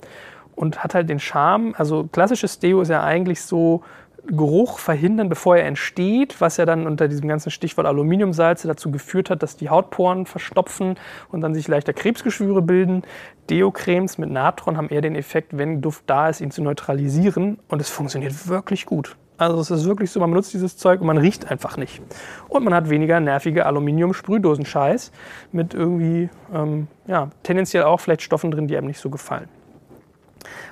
Und 0.57 0.83
hat 0.83 0.95
halt 0.95 1.11
den 1.11 1.21
Charme, 1.21 1.75
also 1.77 2.09
klassisches 2.11 2.61
Deo 2.61 2.81
ist 2.81 2.89
ja 2.89 3.03
eigentlich 3.03 3.43
so 3.43 3.83
Geruch 4.27 4.79
verhindern, 4.79 5.29
bevor 5.29 5.57
er 5.57 5.67
entsteht, 5.67 6.41
was 6.41 6.57
ja 6.57 6.67
dann 6.67 6.87
unter 6.87 7.09
diesem 7.09 7.29
ganzen 7.29 7.51
Stichwort 7.51 7.87
Aluminiumsalze 7.87 8.69
dazu 8.69 8.91
geführt 8.91 9.31
hat, 9.31 9.43
dass 9.43 9.57
die 9.57 9.71
Hautporen 9.71 10.27
verstopfen 10.27 10.97
und 11.31 11.41
dann 11.41 11.55
sich 11.55 11.69
leichter 11.69 11.93
Krebsgeschwüre 11.93 12.63
bilden. 12.63 13.03
Deo-Cremes 13.49 14.19
mit 14.19 14.31
Natron 14.31 14.77
haben 14.77 14.89
eher 14.89 15.01
den 15.01 15.17
Effekt, 15.17 15.57
wenn 15.57 15.81
Duft 15.81 16.05
da 16.07 16.29
ist, 16.29 16.41
ihn 16.41 16.51
zu 16.51 16.63
neutralisieren 16.63 17.59
und 17.69 17.81
es 17.81 17.91
funktioniert 17.91 18.49
wirklich 18.49 18.87
gut. 18.87 19.17
Also 19.41 19.59
es 19.59 19.71
ist 19.71 19.87
wirklich 19.87 20.11
so, 20.11 20.21
man 20.21 20.31
benutzt 20.31 20.53
dieses 20.53 20.77
Zeug 20.77 21.01
und 21.01 21.07
man 21.07 21.17
riecht 21.17 21.51
einfach 21.51 21.79
nicht. 21.79 22.03
Und 22.49 22.63
man 22.63 22.75
hat 22.75 22.91
weniger 22.91 23.21
nervige 23.21 23.65
Aluminium-Sprühdosen-Scheiß 23.65 25.13
mit 25.51 25.73
irgendwie, 25.73 26.29
ähm, 26.55 26.89
ja, 27.07 27.31
tendenziell 27.43 27.85
auch 27.85 28.01
vielleicht 28.01 28.21
Stoffen 28.21 28.51
drin, 28.51 28.67
die 28.67 28.77
einem 28.77 28.89
nicht 28.89 29.01
so 29.01 29.09
gefallen. 29.09 29.49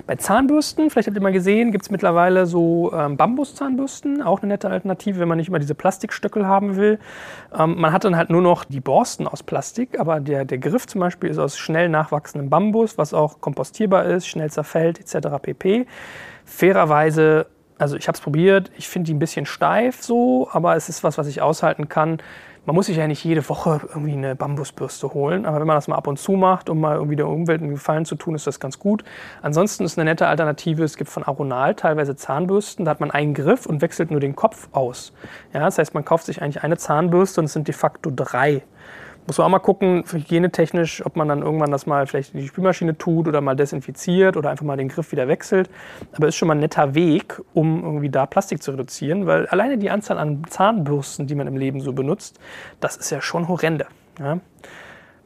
Bei 0.07 0.15
Zahnbürsten, 0.15 0.89
vielleicht 0.89 1.07
habt 1.07 1.17
ihr 1.17 1.21
mal 1.21 1.31
gesehen, 1.31 1.71
gibt 1.71 1.83
es 1.85 1.91
mittlerweile 1.91 2.45
so 2.45 2.91
ähm, 2.93 3.17
Bambuszahnbürsten, 3.17 4.21
auch 4.21 4.41
eine 4.41 4.49
nette 4.53 4.69
Alternative, 4.69 5.19
wenn 5.19 5.27
man 5.27 5.37
nicht 5.37 5.49
immer 5.49 5.59
diese 5.59 5.75
Plastikstöckel 5.75 6.45
haben 6.47 6.75
will. 6.75 6.99
Ähm, 7.57 7.79
man 7.79 7.91
hat 7.91 8.03
dann 8.03 8.17
halt 8.17 8.29
nur 8.29 8.41
noch 8.41 8.65
die 8.65 8.79
Borsten 8.79 9.27
aus 9.27 9.43
Plastik, 9.43 9.99
aber 9.99 10.19
der, 10.19 10.45
der 10.45 10.57
Griff 10.57 10.87
zum 10.87 11.01
Beispiel 11.01 11.29
ist 11.29 11.37
aus 11.37 11.57
schnell 11.57 11.89
nachwachsendem 11.89 12.49
Bambus, 12.49 12.97
was 12.97 13.13
auch 13.13 13.41
kompostierbar 13.41 14.05
ist, 14.05 14.27
schnell 14.27 14.49
zerfällt 14.49 14.99
etc. 14.99 15.27
pp. 15.41 15.85
Fairerweise 16.45 17.47
also 17.79 17.95
ich 17.95 18.09
habe 18.09 18.17
es 18.17 18.21
probiert, 18.21 18.71
ich 18.77 18.89
finde 18.89 19.07
die 19.07 19.13
ein 19.13 19.19
bisschen 19.19 19.45
steif 19.45 20.03
so, 20.03 20.49
aber 20.51 20.75
es 20.75 20.89
ist 20.89 21.01
was, 21.03 21.17
was 21.17 21.27
ich 21.27 21.41
aushalten 21.41 21.87
kann 21.87 22.21
man 22.65 22.75
muss 22.75 22.87
sich 22.87 22.97
ja 22.97 23.07
nicht 23.07 23.23
jede 23.23 23.47
Woche 23.49 23.81
irgendwie 23.89 24.13
eine 24.13 24.35
Bambusbürste 24.35 25.13
holen, 25.13 25.45
aber 25.45 25.59
wenn 25.59 25.67
man 25.67 25.75
das 25.75 25.87
mal 25.87 25.95
ab 25.95 26.07
und 26.07 26.19
zu 26.19 26.33
macht, 26.33 26.69
um 26.69 26.79
mal 26.79 26.95
irgendwie 26.95 27.15
der 27.15 27.27
Umwelt 27.27 27.61
einen 27.61 27.71
Gefallen 27.71 28.05
zu 28.05 28.15
tun, 28.15 28.35
ist 28.35 28.47
das 28.47 28.59
ganz 28.59 28.79
gut. 28.79 29.03
Ansonsten 29.41 29.83
ist 29.83 29.97
eine 29.97 30.09
nette 30.09 30.27
Alternative, 30.27 30.83
es 30.83 30.97
gibt 30.97 31.09
von 31.09 31.23
Aronal 31.23 31.75
teilweise 31.75 32.15
Zahnbürsten, 32.15 32.85
da 32.85 32.91
hat 32.91 32.99
man 32.99 33.11
einen 33.11 33.33
Griff 33.33 33.65
und 33.65 33.81
wechselt 33.81 34.11
nur 34.11 34.19
den 34.19 34.35
Kopf 34.35 34.69
aus. 34.71 35.13
Ja, 35.53 35.61
das 35.61 35.77
heißt, 35.77 35.93
man 35.93 36.05
kauft 36.05 36.25
sich 36.25 36.41
eigentlich 36.41 36.63
eine 36.63 36.77
Zahnbürste 36.77 37.41
und 37.41 37.45
es 37.45 37.53
sind 37.53 37.67
de 37.67 37.75
facto 37.75 38.11
drei. 38.13 38.63
Muss 39.29 39.37
man 39.37 39.45
auch 39.45 39.51
mal 39.51 39.59
gucken, 39.59 40.03
hygienetechnisch, 40.11 41.05
ob 41.05 41.15
man 41.15 41.27
dann 41.27 41.43
irgendwann 41.43 41.69
das 41.69 41.85
mal 41.85 42.07
vielleicht 42.07 42.33
in 42.33 42.39
die 42.39 42.47
Spülmaschine 42.47 42.97
tut 42.97 43.27
oder 43.27 43.41
mal 43.41 43.55
desinfiziert 43.55 44.35
oder 44.37 44.49
einfach 44.49 44.65
mal 44.65 44.75
den 44.75 44.87
Griff 44.87 45.11
wieder 45.11 45.27
wechselt. 45.27 45.69
Aber 46.13 46.27
ist 46.27 46.35
schon 46.35 46.47
mal 46.47 46.55
ein 46.55 46.61
netter 46.61 46.95
Weg, 46.95 47.39
um 47.53 47.83
irgendwie 47.83 48.09
da 48.09 48.25
Plastik 48.25 48.63
zu 48.63 48.71
reduzieren, 48.71 49.27
weil 49.27 49.45
alleine 49.45 49.77
die 49.77 49.91
Anzahl 49.91 50.17
an 50.17 50.41
Zahnbürsten, 50.49 51.27
die 51.27 51.35
man 51.35 51.45
im 51.45 51.57
Leben 51.57 51.79
so 51.79 51.93
benutzt, 51.93 52.39
das 52.79 52.97
ist 52.97 53.11
ja 53.11 53.21
schon 53.21 53.47
horrende. 53.47 53.85
Ja? 54.17 54.39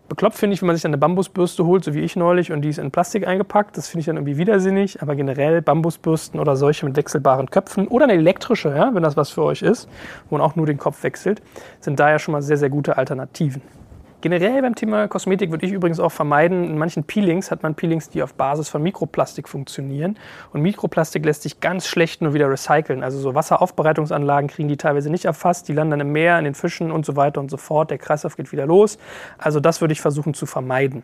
Bekloppt 0.09 0.35
finde 0.35 0.55
ich, 0.55 0.61
wenn 0.61 0.67
man 0.67 0.75
sich 0.75 0.83
dann 0.83 0.89
eine 0.89 0.97
Bambusbürste 0.97 1.65
holt, 1.65 1.85
so 1.85 1.93
wie 1.93 2.01
ich 2.01 2.17
neulich, 2.17 2.51
und 2.51 2.61
die 2.61 2.67
ist 2.67 2.79
in 2.79 2.91
Plastik 2.91 3.25
eingepackt. 3.25 3.77
Das 3.77 3.87
finde 3.87 4.01
ich 4.01 4.05
dann 4.07 4.17
irgendwie 4.17 4.37
widersinnig. 4.37 5.01
Aber 5.01 5.15
generell 5.15 5.61
Bambusbürsten 5.61 6.41
oder 6.41 6.57
solche 6.57 6.85
mit 6.85 6.97
wechselbaren 6.97 7.49
Köpfen 7.49 7.87
oder 7.87 8.03
eine 8.03 8.15
elektrische, 8.15 8.75
ja, 8.75 8.93
wenn 8.93 9.01
das 9.01 9.15
was 9.15 9.29
für 9.29 9.43
euch 9.43 9.61
ist, 9.61 9.87
wo 10.29 10.37
man 10.37 10.45
auch 10.45 10.57
nur 10.57 10.65
den 10.65 10.77
Kopf 10.77 11.03
wechselt, 11.03 11.41
sind 11.79 12.01
da 12.01 12.11
ja 12.11 12.19
schon 12.19 12.33
mal 12.33 12.41
sehr, 12.41 12.57
sehr 12.57 12.69
gute 12.69 12.97
Alternativen. 12.97 13.61
Generell 14.23 14.61
beim 14.61 14.73
Thema 14.73 15.09
Kosmetik 15.09 15.51
würde 15.51 15.65
ich 15.65 15.73
übrigens 15.73 15.99
auch 15.99 16.13
vermeiden, 16.13 16.63
in 16.63 16.77
manchen 16.77 17.03
Peelings 17.03 17.51
hat 17.51 17.61
man 17.61 17.75
Peelings, 17.75 18.07
die 18.07 18.23
auf 18.23 18.35
Basis 18.35 18.69
von 18.69 18.81
Mikroplastik 18.81 19.49
funktionieren. 19.49 20.17
Und 20.53 20.61
Mikroplastik 20.61 21.25
lässt 21.25 21.41
sich 21.41 21.59
ganz 21.59 21.87
schlecht 21.87 22.21
nur 22.21 22.33
wieder 22.33 22.49
recyceln. 22.49 23.03
Also 23.03 23.19
so 23.19 23.35
Wasseraufbereitungsanlagen 23.35 24.49
kriegen 24.49 24.69
die 24.69 24.77
teilweise 24.77 25.09
nicht 25.09 25.25
erfasst, 25.25 25.67
die 25.67 25.73
landen 25.73 25.99
im 25.99 26.13
Meer, 26.13 26.39
in 26.39 26.45
den 26.45 26.55
Fischen 26.55 26.89
und 26.89 27.05
so 27.05 27.17
weiter 27.17 27.41
und 27.41 27.51
so 27.51 27.57
fort. 27.57 27.91
Der 27.91 27.97
Kreislauf 27.97 28.37
geht 28.37 28.53
wieder 28.53 28.65
los. 28.65 28.97
Also 29.37 29.59
das 29.59 29.81
würde 29.81 29.91
ich 29.91 29.99
versuchen 29.99 30.33
zu 30.33 30.45
vermeiden. 30.45 31.03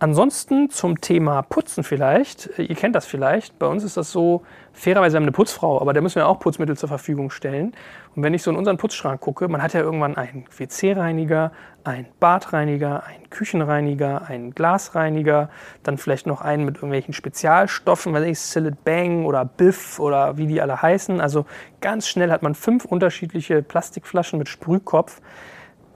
Ansonsten 0.00 0.70
zum 0.70 1.00
Thema 1.00 1.42
Putzen 1.42 1.82
vielleicht. 1.82 2.50
Ihr 2.56 2.76
kennt 2.76 2.94
das 2.94 3.04
vielleicht. 3.04 3.58
Bei 3.58 3.66
uns 3.66 3.82
ist 3.82 3.96
das 3.96 4.12
so, 4.12 4.44
fairerweise 4.72 5.16
haben 5.16 5.24
wir 5.24 5.28
eine 5.28 5.32
Putzfrau, 5.32 5.80
aber 5.80 5.92
der 5.92 6.02
müssen 6.02 6.16
wir 6.16 6.28
auch 6.28 6.38
Putzmittel 6.38 6.76
zur 6.76 6.88
Verfügung 6.88 7.30
stellen. 7.30 7.74
Und 8.14 8.22
wenn 8.22 8.32
ich 8.32 8.44
so 8.44 8.52
in 8.52 8.56
unseren 8.56 8.76
Putzschrank 8.76 9.20
gucke, 9.20 9.48
man 9.48 9.60
hat 9.60 9.72
ja 9.72 9.80
irgendwann 9.80 10.16
einen 10.16 10.44
WC-Reiniger, 10.56 11.50
einen 11.82 12.06
Badreiniger, 12.20 13.02
einen 13.06 13.28
Küchenreiniger, 13.28 14.28
einen 14.28 14.54
Glasreiniger, 14.54 15.50
dann 15.82 15.98
vielleicht 15.98 16.28
noch 16.28 16.42
einen 16.42 16.64
mit 16.64 16.76
irgendwelchen 16.76 17.12
Spezialstoffen, 17.12 18.12
weiß 18.12 18.24
ich, 18.24 18.38
Sillet 18.38 18.84
Bang 18.84 19.24
oder 19.24 19.44
Biff 19.44 19.98
oder 19.98 20.36
wie 20.36 20.46
die 20.46 20.60
alle 20.60 20.80
heißen. 20.80 21.20
Also 21.20 21.44
ganz 21.80 22.06
schnell 22.06 22.30
hat 22.30 22.44
man 22.44 22.54
fünf 22.54 22.84
unterschiedliche 22.84 23.62
Plastikflaschen 23.62 24.38
mit 24.38 24.48
Sprühkopf 24.48 25.20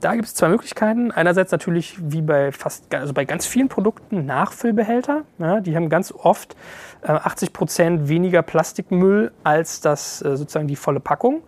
Da 0.03 0.15
gibt 0.15 0.27
es 0.27 0.35
zwei 0.35 0.49
Möglichkeiten. 0.49 1.13
Einerseits 1.13 1.53
natürlich 1.53 1.95
wie 1.97 2.21
bei 2.21 2.51
fast, 2.51 2.93
also 2.93 3.13
bei 3.13 3.23
ganz 3.23 3.45
vielen 3.45 3.69
Produkten 3.69 4.25
Nachfüllbehälter. 4.25 5.21
Ja, 5.39 5.61
die 5.61 5.77
haben 5.77 5.87
ganz 5.87 6.11
oft 6.11 6.57
äh, 7.03 7.07
80 7.07 7.53
Prozent 7.53 8.09
weniger 8.09 8.41
Plastikmüll 8.41 9.31
als 9.45 9.79
das 9.79 10.21
äh, 10.21 10.35
sozusagen 10.35 10.67
die 10.67 10.75
volle 10.75 10.99
Packung. 10.99 11.41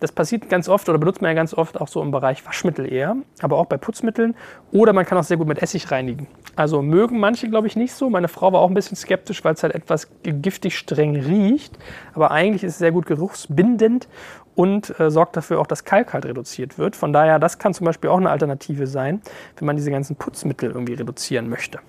Das 0.00 0.12
passiert 0.12 0.50
ganz 0.50 0.68
oft 0.68 0.86
oder 0.90 0.98
benutzt 0.98 1.22
man 1.22 1.30
ja 1.30 1.34
ganz 1.34 1.54
oft 1.54 1.80
auch 1.80 1.88
so 1.88 2.02
im 2.02 2.10
Bereich 2.10 2.44
Waschmittel 2.44 2.92
eher, 2.92 3.16
aber 3.40 3.56
auch 3.56 3.64
bei 3.64 3.78
Putzmitteln. 3.78 4.34
Oder 4.70 4.92
man 4.92 5.06
kann 5.06 5.16
auch 5.16 5.24
sehr 5.24 5.38
gut 5.38 5.48
mit 5.48 5.62
Essig 5.62 5.90
reinigen. 5.90 6.26
Also 6.56 6.82
mögen 6.82 7.18
manche, 7.18 7.48
glaube 7.48 7.68
ich, 7.68 7.74
nicht 7.74 7.94
so. 7.94 8.10
Meine 8.10 8.28
Frau 8.28 8.52
war 8.52 8.60
auch 8.60 8.68
ein 8.68 8.74
bisschen 8.74 8.98
skeptisch, 8.98 9.42
weil 9.44 9.54
es 9.54 9.62
halt 9.62 9.74
etwas 9.74 10.08
giftig 10.22 10.76
streng 10.76 11.16
riecht. 11.16 11.78
Aber 12.12 12.32
eigentlich 12.32 12.64
ist 12.64 12.72
es 12.72 12.78
sehr 12.80 12.92
gut 12.92 13.06
geruchsbindend 13.06 14.08
und 14.54 14.98
äh, 15.00 15.10
sorgt 15.10 15.36
dafür 15.36 15.60
auch, 15.60 15.66
dass 15.66 15.84
Kalk 15.84 16.12
halt 16.12 16.24
reduziert 16.24 16.78
wird. 16.78 16.96
Von 16.96 17.12
daher, 17.12 17.38
das 17.38 17.58
kann 17.58 17.74
zum 17.74 17.86
Beispiel 17.86 18.10
auch 18.10 18.18
eine 18.18 18.30
Alternative 18.30 18.86
sein, 18.86 19.22
wenn 19.56 19.66
man 19.66 19.76
diese 19.76 19.90
ganzen 19.90 20.16
Putzmittel 20.16 20.70
irgendwie 20.70 20.94
reduzieren 20.94 21.48
möchte. 21.48 21.80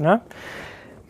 Ja? 0.00 0.20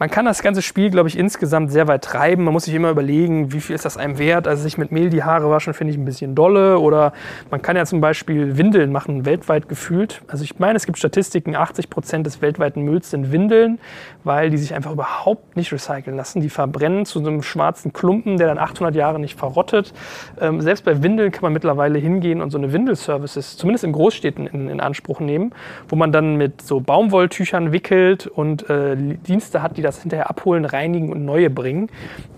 Man 0.01 0.11
kann 0.11 0.27
das 0.27 0.43
ganze 0.43 0.63
Spiel, 0.63 0.91
glaube 0.91 1.09
ich, 1.09 1.19
insgesamt 1.19 1.73
sehr 1.73 1.89
weit 1.89 2.05
treiben. 2.05 2.45
Man 2.45 2.53
muss 2.53 2.67
sich 2.67 2.75
immer 2.75 2.91
überlegen, 2.91 3.53
wie 3.53 3.61
viel 3.61 3.75
ist 3.75 3.85
das 3.85 3.97
einem 3.97 4.19
wert. 4.19 4.47
Also 4.47 4.63
sich 4.63 4.79
mit 4.79 4.93
Mehl 4.93 5.11
die 5.11 5.25
Haare 5.25 5.51
waschen, 5.51 5.75
finde 5.75 5.93
ich 5.93 5.99
ein 5.99 6.05
bisschen 6.05 6.37
dolle. 6.37 6.79
Oder 6.79 7.13
man 7.51 7.63
kann 7.63 7.77
ja 7.77 7.85
zum 7.85 8.01
Beispiel 8.01 8.57
Windeln 8.57 8.93
machen, 8.93 9.27
weltweit 9.27 9.69
gefühlt. 9.69 10.23
Also 10.29 10.45
ich 10.45 10.61
meine, 10.61 10.77
es 10.77 10.87
gibt 10.87 10.99
Statistiken, 10.99 11.57
80 11.57 11.91
Prozent 11.91 12.27
des 12.27 12.41
weltweiten 12.41 12.83
Mülls 12.83 13.11
sind 13.11 13.33
Windeln, 13.33 13.81
weil 14.23 14.51
die 14.51 14.57
sich 14.57 14.73
einfach 14.73 14.93
überhaupt 14.93 15.57
nicht 15.57 15.73
recyceln 15.73 16.17
lassen. 16.17 16.43
Die 16.43 16.49
verbrennen 16.49 17.05
zu 17.05 17.19
einem 17.19 17.43
schwarzen 17.43 17.93
Klumpen, 17.93 18.37
der 18.37 18.47
dann 18.47 18.59
800 18.59 18.95
Jahre 18.95 19.19
nicht 19.19 19.37
verrottet. 19.37 19.93
Ähm, 20.41 20.61
selbst 20.61 20.85
bei 20.85 21.03
Windeln 21.03 21.33
kann 21.33 21.43
man 21.43 21.53
mittlerweile 21.53 21.99
hingehen 21.99 22.41
und 22.41 22.51
so 22.51 22.59
eine 22.59 22.73
Windelservices, 22.73 23.57
zumindest 23.57 23.83
in 23.83 23.91
Großstädten, 23.91 24.47
in, 24.47 24.69
in 24.69 24.81
Anspruch 24.81 25.19
nehmen, 25.19 25.53
wo 25.89 25.97
man 25.97 26.13
dann 26.13 26.37
mit 26.37 26.63
so 26.63 26.79
Baumwolltüchern 26.79 27.73
wickelt 27.73 28.29
und 28.29 28.71
äh, 28.71 28.95
Dienste 28.97 29.61
hat, 29.61 29.77
die 29.77 29.88
das 29.89 30.01
hinterher 30.01 30.31
abholen, 30.31 30.65
reinigen 30.65 31.11
und 31.11 31.25
neue 31.25 31.51
bringen. 31.51 31.91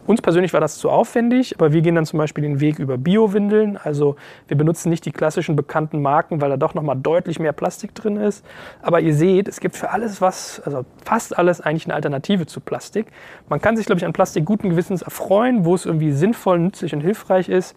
Uns 0.07 0.23
persönlich 0.23 0.53
war 0.53 0.61
das 0.61 0.79
zu 0.79 0.91
aufwendig, 0.91 1.55
aber 1.57 1.73
wir 1.73 1.83
gehen 1.83 1.95
dann 1.95 2.07
zum 2.07 2.19
Beispiel 2.19 2.43
den 2.43 2.59
Weg 2.59 2.79
über 2.79 2.99
Bio-Windeln. 2.99 3.77
Also 3.77 4.17
wir 4.49 4.57
benutzen 4.57 4.89
nicht 4.89 5.05
die 5.05 5.13
klassischen 5.13 5.55
bekannten 5.55 6.03
Marken, 6.03 6.41
weil 6.41 6.51
da 6.51 6.57
doch 6.57 6.75
nochmal 6.75 6.97
deutlich 6.97 7.39
mehr 7.39 7.53
Plastik 7.53 7.95
drin 7.95 8.17
ist. 8.17 8.45
Aber 8.83 9.01
ihr 9.01 9.15
seht, 9.15 9.47
es 9.47 9.61
gibt 9.61 9.77
für 9.77 9.91
alles 9.91 10.21
was, 10.21 10.61
also 10.65 10.85
fast 11.05 11.39
alles 11.39 11.61
eigentlich 11.61 11.85
eine 11.87 11.95
Alternative 11.95 12.47
zu 12.47 12.61
Plastik. 12.61 13.07
Man 13.49 13.61
kann 13.61 13.77
sich, 13.77 13.87
glaube 13.87 13.99
ich, 13.99 14.05
an 14.05 14.13
Plastik 14.13 14.45
guten 14.45 14.71
Gewissens 14.71 15.03
erfreuen, 15.03 15.65
wo 15.65 15.75
es 15.75 15.87
irgendwie 15.87 16.13
sinnvoll, 16.13 16.59
nützlich 16.59 16.93
und 16.93 17.03
hilfreich 17.03 17.49
ist. 17.49 17.77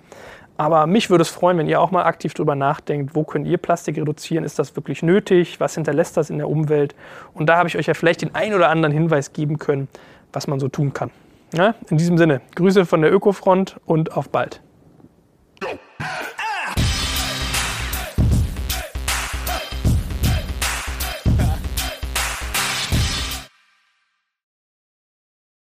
Aber 0.58 0.86
mich 0.86 1.10
würde 1.10 1.24
es 1.24 1.30
freuen, 1.30 1.58
wenn 1.58 1.68
ihr 1.68 1.82
auch 1.82 1.92
mal 1.92 2.04
aktiv 2.04 2.34
darüber 2.34 2.56
nachdenkt, 2.56 3.16
wo 3.16 3.24
könnt 3.24 3.48
ihr 3.48 3.58
Plastik 3.58 3.98
reduzieren? 3.98 4.44
Ist 4.44 4.60
das 4.60 4.76
wirklich 4.76 5.02
nötig? 5.02 5.60
Was 5.60 5.76
hinterlässt 5.76 6.16
das 6.16 6.30
in 6.30 6.38
der 6.38 6.50
Umwelt? 6.50 6.96
Und 7.34 7.48
da 7.48 7.58
habe 7.58 7.68
ich 7.68 7.78
euch 7.78 7.88
ja 7.88 7.94
vielleicht 7.94 8.22
den 8.22 8.36
ein 8.36 8.54
oder 8.54 8.70
anderen 8.70 8.94
Hinweis 8.94 9.34
geben 9.34 9.58
können, 9.58 9.88
was 10.32 10.48
man 10.48 10.60
so 10.60 10.68
tun 10.68 10.94
kann. 10.94 11.10
Ja, 11.54 11.76
in 11.90 11.98
diesem 11.98 12.18
Sinne, 12.18 12.42
Grüße 12.56 12.86
von 12.86 13.02
der 13.02 13.14
Ökofront 13.14 13.78
und 13.86 14.16
auf 14.16 14.30
bald. 14.30 14.62